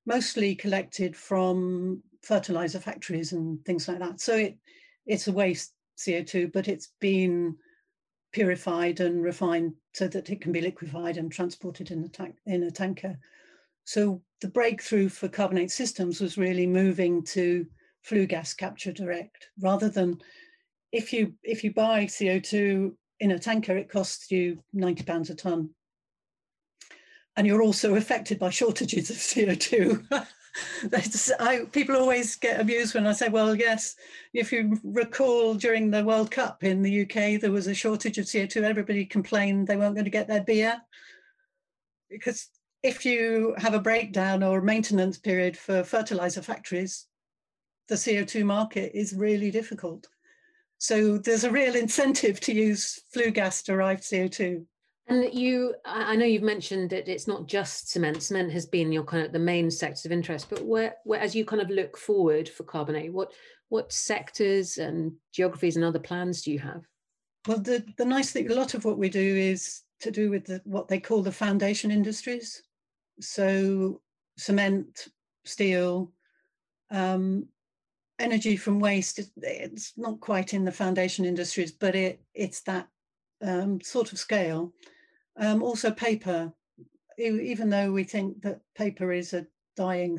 mostly 0.07 0.55
collected 0.55 1.17
from 1.17 2.03
fertilizer 2.23 2.79
factories 2.79 3.33
and 3.33 3.65
things 3.65 3.89
like 3.89 3.99
that. 3.99 4.21
So 4.21 4.37
it 4.37 4.59
it's 5.07 5.29
a 5.29 5.33
waste 5.33 5.73
CO2, 5.99 6.53
but 6.53 6.69
it's 6.69 6.93
been 7.01 7.57
purified 8.33 9.01
and 9.01 9.23
refined 9.23 9.75
so 9.95 10.09
that 10.09 10.31
it 10.31 10.41
can 10.41 10.53
be 10.53 10.61
liquefied 10.61 11.17
and 11.17 11.31
transported 11.31 11.91
in 11.91 12.05
a, 12.05 12.09
tank, 12.09 12.37
in 12.47 12.63
a 12.63 12.71
tanker. 12.71 13.19
So 13.85 14.23
the 14.41 14.49
breakthrough 14.49 15.09
for 15.09 15.29
Carbon8 15.29 15.71
Systems 15.71 16.21
was 16.21 16.39
really 16.39 16.67
moving 16.67 17.23
to 17.25 17.67
flue 18.03 18.27
gas 18.27 18.55
capture 18.55 18.93
direct 18.93 19.49
rather 19.61 19.89
than 19.89 20.21
if 20.93 21.13
you 21.13 21.35
if 21.43 21.65
you 21.65 21.73
buy 21.73 22.05
CO2 22.05 22.93
in 23.21 23.31
a 23.31 23.39
tanker, 23.39 23.77
it 23.77 23.89
costs 23.89 24.31
you 24.31 24.63
90 24.73 25.05
pounds 25.05 25.31
a 25.31 25.35
ton. 25.35 25.71
And 27.37 27.47
you're 27.47 27.63
also 27.63 27.95
affected 27.95 28.39
by 28.39 28.51
shortages 28.51 29.11
of 29.11 29.17
CO2. 29.17 30.27
I, 31.41 31.67
people 31.73 31.97
always 31.97 32.37
get 32.37 32.61
amused 32.61 32.95
when 32.95 33.07
I 33.07 33.13
say, 33.13 33.29
well, 33.29 33.55
yes, 33.55 33.97
if 34.35 34.53
you 34.53 34.79
recall 34.85 35.55
during 35.55 35.91
the 35.91 36.05
World 36.05 36.31
Cup 36.31 36.63
in 36.65 36.83
the 36.83 37.03
UK, 37.03 37.41
there 37.41 37.53
was 37.53 37.67
a 37.67 37.75
shortage 37.75 38.19
of 38.19 38.27
CO2. 38.27 38.63
Everybody 38.63 39.05
complained 39.05 39.67
they 39.67 39.77
weren't 39.77 39.95
going 39.95 40.05
to 40.05 40.11
get 40.11 40.29
their 40.29 40.45
beer. 40.45 40.81
Because 42.11 42.49
if 42.83 43.07
you 43.07 43.55
have 43.59 43.75
a 43.75 43.81
breakdown 43.81 44.43
or 44.43 44.61
maintenance 44.61 45.19
period 45.19 45.57
for 45.57 45.85
fertilizer 45.85 46.43
factories, 46.43 47.07
the 47.89 47.95
CO2 47.95 48.45
market 48.45 48.93
is 48.95 49.15
really 49.15 49.51
difficult. 49.51 50.09
So 50.79 51.17
there's 51.17 51.45
a 51.45 51.51
real 51.51 51.77
incentive 51.77 52.41
to 52.41 52.53
use 52.53 53.01
flue 53.13 53.31
gas 53.31 53.63
derived 53.63 54.03
CO2. 54.03 54.65
And 55.13 55.35
you, 55.35 55.75
I 55.85 56.17
know 56.17 56.25
you've 56.25 56.43
mentioned 56.43 56.89
that 56.89 57.07
it's 57.07 57.29
not 57.29 57.47
just 57.47 57.91
cement. 57.91 58.23
Cement 58.23 58.51
has 58.51 58.65
been 58.65 58.91
your 58.91 59.05
kind 59.05 59.27
of 59.27 59.31
the 59.31 59.39
main 59.39 59.71
sectors 59.71 60.07
of 60.07 60.13
interest, 60.13 60.49
but 60.49 60.65
where, 60.65 60.95
where 61.05 61.21
as 61.21 61.35
you 61.35 61.45
kind 61.45 61.61
of 61.61 61.69
look 61.69 61.99
forward 61.99 62.49
for 62.49 62.65
Carbon8, 62.65 63.13
what 63.13 63.33
what 63.69 63.93
sectors 63.93 64.79
and 64.79 65.13
geographies 65.31 65.77
and 65.77 65.85
other 65.85 65.99
plans 65.99 66.41
do 66.41 66.51
you 66.51 66.59
have? 66.61 66.83
Well, 67.47 67.59
the, 67.59 67.85
the 67.99 68.07
nice 68.07 68.33
thing, 68.33 68.51
a 68.51 68.55
lot 68.55 68.73
of 68.73 68.87
what 68.87 68.97
we 68.97 69.11
do 69.11 69.21
is 69.21 69.83
to 70.01 70.11
do 70.11 70.31
with 70.31 70.47
the, 70.47 70.63
what 70.65 70.89
they 70.89 70.99
call 70.99 71.21
the 71.21 71.31
foundation 71.31 71.91
industries. 71.91 72.63
So 73.21 74.01
cement, 74.39 75.09
steel, 75.45 76.11
um, 76.91 77.49
energy 78.19 78.57
from 78.57 78.81
waste, 78.81 79.21
it's 79.37 79.93
not 79.99 80.21
quite 80.21 80.55
in 80.55 80.65
the 80.65 80.73
foundation 80.73 81.27
industries, 81.27 81.73
but 81.73 81.95
it 81.95 82.23
it's 82.35 82.63
that 82.63 82.89
um, 83.43 83.79
sort 83.83 84.13
of 84.13 84.19
scale. 84.19 84.73
Um, 85.37 85.63
also 85.63 85.91
paper, 85.91 86.53
even 87.19 87.71
though 87.71 87.91
we 87.93 88.05
think 88.05 88.43
that 88.43 88.61
paper 88.75 89.13
is 89.13 89.33
a 89.33 89.47
dying 89.77 90.19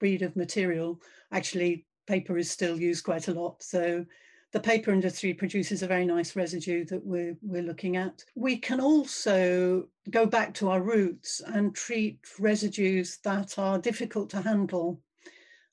breed 0.00 0.22
of 0.22 0.36
material, 0.36 1.00
actually 1.32 1.86
paper 2.06 2.38
is 2.38 2.50
still 2.50 2.80
used 2.80 3.04
quite 3.04 3.28
a 3.28 3.34
lot. 3.34 3.62
So 3.62 4.04
the 4.52 4.60
paper 4.60 4.92
industry 4.92 5.34
produces 5.34 5.82
a 5.82 5.86
very 5.86 6.06
nice 6.06 6.34
residue 6.34 6.84
that 6.86 7.04
we're, 7.04 7.36
we're 7.42 7.62
looking 7.62 7.96
at. 7.96 8.24
We 8.34 8.56
can 8.56 8.80
also 8.80 9.88
go 10.10 10.24
back 10.24 10.54
to 10.54 10.70
our 10.70 10.80
roots 10.80 11.42
and 11.44 11.74
treat 11.74 12.20
residues 12.38 13.18
that 13.24 13.58
are 13.58 13.78
difficult 13.78 14.30
to 14.30 14.40
handle 14.40 15.02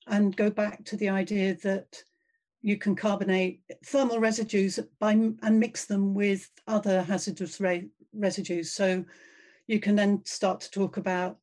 and 0.08 0.36
go 0.36 0.50
back 0.50 0.84
to 0.86 0.98
the 0.98 1.10
idea 1.10 1.56
that 1.64 2.04
you 2.62 2.78
can 2.78 2.96
carbonate 2.96 3.62
thermal 3.86 4.20
residues 4.20 4.80
by, 5.00 5.12
and 5.12 5.60
mix 5.60 5.86
them 5.86 6.14
with 6.14 6.50
other 6.68 7.04
hazardous 7.04 7.62
residues. 8.16 8.72
So 8.72 9.04
you 9.68 9.80
can 9.80 9.96
then 9.96 10.22
start 10.26 10.60
to 10.62 10.72
talk 10.72 10.98
about 10.98 11.38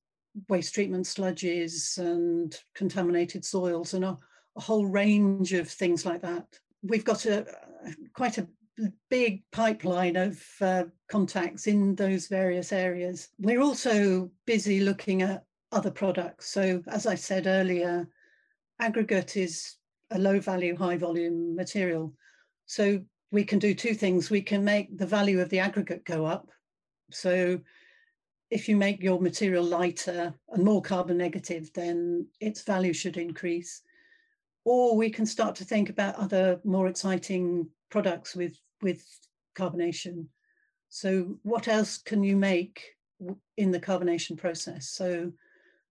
waste 0.49 0.75
treatment 0.75 1.05
sludges 1.05 1.99
and 1.99 2.59
contaminated 2.75 3.45
soils 3.45 3.95
and 3.95 4.05
a, 4.05 4.17
a 4.57 4.61
whole 4.61 4.87
range 4.87 5.53
of 5.53 5.69
things 5.69 6.07
like 6.07 6.23
that. 6.23 6.47
We've 6.83 7.05
got 7.05 7.27
a 7.27 7.47
quite 8.15 8.39
a 8.39 8.49
big 9.11 9.43
pipeline 9.53 10.17
of 10.17 10.43
uh, 10.61 10.85
contacts 11.09 11.67
in 11.67 11.95
those 11.95 12.27
various 12.27 12.73
areas. 12.73 13.29
We're 13.39 13.61
also 13.61 14.31
busy 14.47 14.81
looking 14.81 15.23
at 15.23 15.45
other 15.71 15.91
products. 15.91 16.51
So 16.51 16.83
as 16.89 17.07
I 17.07 17.15
said 17.15 17.47
earlier, 17.47 18.09
aggregate 18.81 19.37
is 19.37 19.77
a 20.11 20.19
low 20.19 20.41
value, 20.41 20.77
high 20.77 20.97
volume 20.97 21.55
material. 21.55 22.15
So 22.67 23.03
we 23.31 23.45
can 23.45 23.59
do 23.59 23.75
two 23.75 23.95
things. 23.95 24.31
We 24.31 24.43
can 24.43 24.65
make 24.65 24.97
the 24.97 25.07
value 25.07 25.41
of 25.41 25.49
the 25.49 25.59
aggregate 25.59 26.05
go 26.05 26.25
up. 26.25 26.51
So 27.15 27.61
if 28.51 28.69
you 28.69 28.77
make 28.77 29.03
your 29.03 29.21
material 29.21 29.65
lighter 29.65 30.35
and 30.51 30.63
more 30.63 30.83
carbon 30.83 31.17
negative, 31.17 31.73
then 31.73 32.27
its 32.39 32.63
value 32.63 32.93
should 32.93 33.17
increase. 33.17 33.83
Or 34.65 34.97
we 34.97 35.09
can 35.11 35.25
start 35.25 35.55
to 35.57 35.65
think 35.65 35.89
about 35.89 36.17
other 36.17 36.61
more 36.63 36.87
exciting 36.87 37.69
products 37.91 38.37
with, 38.37 38.59
with 38.83 39.05
carbonation. 39.57 40.27
So 40.91 41.39
what 41.43 41.67
else 41.67 41.97
can 41.97 42.23
you 42.23 42.37
make 42.37 42.83
in 43.57 43.71
the 43.71 43.81
carbonation 43.81 44.37
process? 44.37 44.89
So 44.89 45.33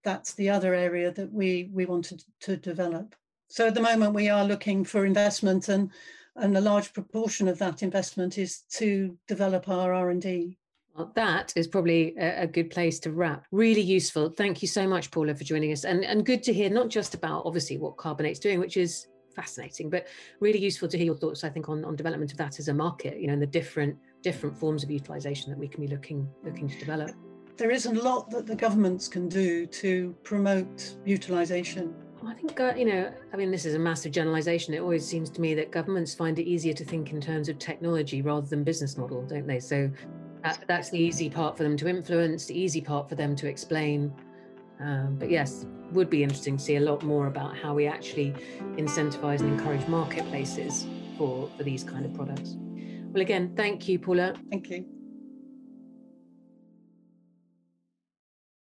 that's 0.04 0.34
the 0.34 0.50
other 0.50 0.76
area 0.76 1.12
that 1.12 1.34
we, 1.34 1.70
we 1.74 1.86
wanted 1.86 2.24
to 2.42 2.58
develop. 2.58 3.16
So 3.48 3.68
at 3.68 3.74
the 3.74 3.82
moment 3.82 4.14
we 4.14 4.30
are 4.30 4.46
looking 4.46 4.86
for 4.86 5.06
investment 5.06 5.68
and, 5.68 5.92
and 6.36 6.56
a 6.56 6.62
large 6.62 6.94
proportion 6.94 7.48
of 7.48 7.58
that 7.58 7.84
investment 7.84 8.38
is 8.38 8.62
to 8.74 9.18
develop 9.28 9.68
our 9.68 9.94
R&D. 9.94 10.60
Well, 10.96 11.12
that 11.16 11.54
is 11.56 11.68
probably 11.68 12.16
a, 12.18 12.46
good 12.46 12.70
place 12.70 13.00
to 13.02 13.12
wrap. 13.12 13.46
Really 13.52 13.82
useful. 13.82 14.30
Thank 14.30 14.62
you 14.62 14.68
so 14.68 14.88
much, 14.88 15.10
Paula, 15.10 15.34
for 15.34 15.44
joining 15.44 15.72
us. 15.72 15.86
And, 15.86 16.04
and 16.04 16.26
good 16.26 16.44
to 16.44 16.54
hear 16.54 16.70
not 16.70 16.90
just 16.90 17.14
about 17.14 17.44
obviously 17.46 17.78
what 17.78 17.96
Carbon8's 17.96 18.40
doing, 18.40 18.60
which 18.60 18.76
is 18.76 19.08
fascinating, 19.34 19.90
but 19.90 20.08
really 20.42 20.60
useful 20.60 20.90
to 20.90 20.98
hear 20.98 21.06
your 21.06 21.16
thoughts, 21.16 21.44
I 21.44 21.50
think, 21.50 21.70
on, 21.70 21.86
on 21.86 21.96
development 21.96 22.32
of 22.32 22.38
that 22.40 22.60
as 22.60 22.68
a 22.68 22.74
market, 22.74 23.20
you 23.20 23.28
know, 23.28 23.34
and 23.34 23.42
the 23.42 23.48
different 23.48 23.98
different 24.22 24.56
forms 24.56 24.84
of 24.84 24.92
utilization 24.92 25.50
that 25.50 25.58
we 25.58 25.68
can 25.68 25.82
be 25.82 25.88
looking 25.88 26.30
looking 26.44 26.68
to 26.68 26.78
develop. 26.78 27.12
There 27.58 27.72
is 27.72 27.86
a 27.86 27.94
lot 27.94 28.30
that 28.32 28.46
the 28.46 28.56
governments 28.56 29.08
can 29.08 29.30
do 29.30 29.66
to 29.66 30.16
promote 30.24 30.96
utilization 31.06 31.96
I 32.28 32.34
think, 32.36 32.60
uh, 32.60 32.74
you 32.78 32.86
know, 32.86 33.12
I 33.34 33.38
mean, 33.38 33.50
this 33.50 33.66
is 33.66 33.74
a 33.74 33.80
massive 33.80 34.12
generalization. 34.12 34.74
It 34.74 34.80
always 34.80 35.06
seems 35.06 35.30
to 35.32 35.42
me 35.42 35.56
that 35.56 35.72
governments 35.72 36.14
find 36.14 36.38
it 36.38 36.44
easier 36.44 36.74
to 36.74 36.86
think 36.86 37.12
in 37.12 37.20
terms 37.20 37.50
of 37.50 37.58
technology 37.58 38.22
rather 38.22 38.46
than 38.46 38.64
business 38.64 38.96
model, 38.96 39.26
don't 39.26 39.48
they? 39.48 39.60
So 39.60 39.90
that, 40.44 40.64
that's 40.68 40.90
the 40.90 41.00
easy 41.00 41.30
part 41.30 41.58
for 41.58 41.64
them 41.64 41.78
to 41.78 41.88
influence, 41.88 42.46
the 42.46 42.60
easy 42.60 42.82
part 42.82 43.10
for 43.10 43.16
them 43.16 43.36
to 43.38 43.48
explain. 43.48 44.14
Um, 44.80 45.16
but 45.20 45.30
yes, 45.30 45.66
would 45.92 46.10
be 46.10 46.24
interesting 46.24 46.58
to 46.58 46.64
see 46.64 46.76
a 46.78 46.80
lot 46.80 47.04
more 47.04 47.28
about 47.28 47.56
how 47.56 47.74
we 47.74 47.86
actually 47.86 48.34
incentivize 48.78 49.42
and 49.42 49.60
encourage 49.60 49.88
marketplaces 49.88 50.88
for, 51.18 51.50
for 51.58 51.64
these 51.64 51.84
kind 51.84 52.06
of 52.06 52.14
products. 52.14 52.56
Well, 53.12 53.22
again, 53.22 53.54
thank 53.56 53.88
you, 53.88 54.00
Paula. 54.00 54.34
Thank 54.50 54.70
you. 54.70 55.01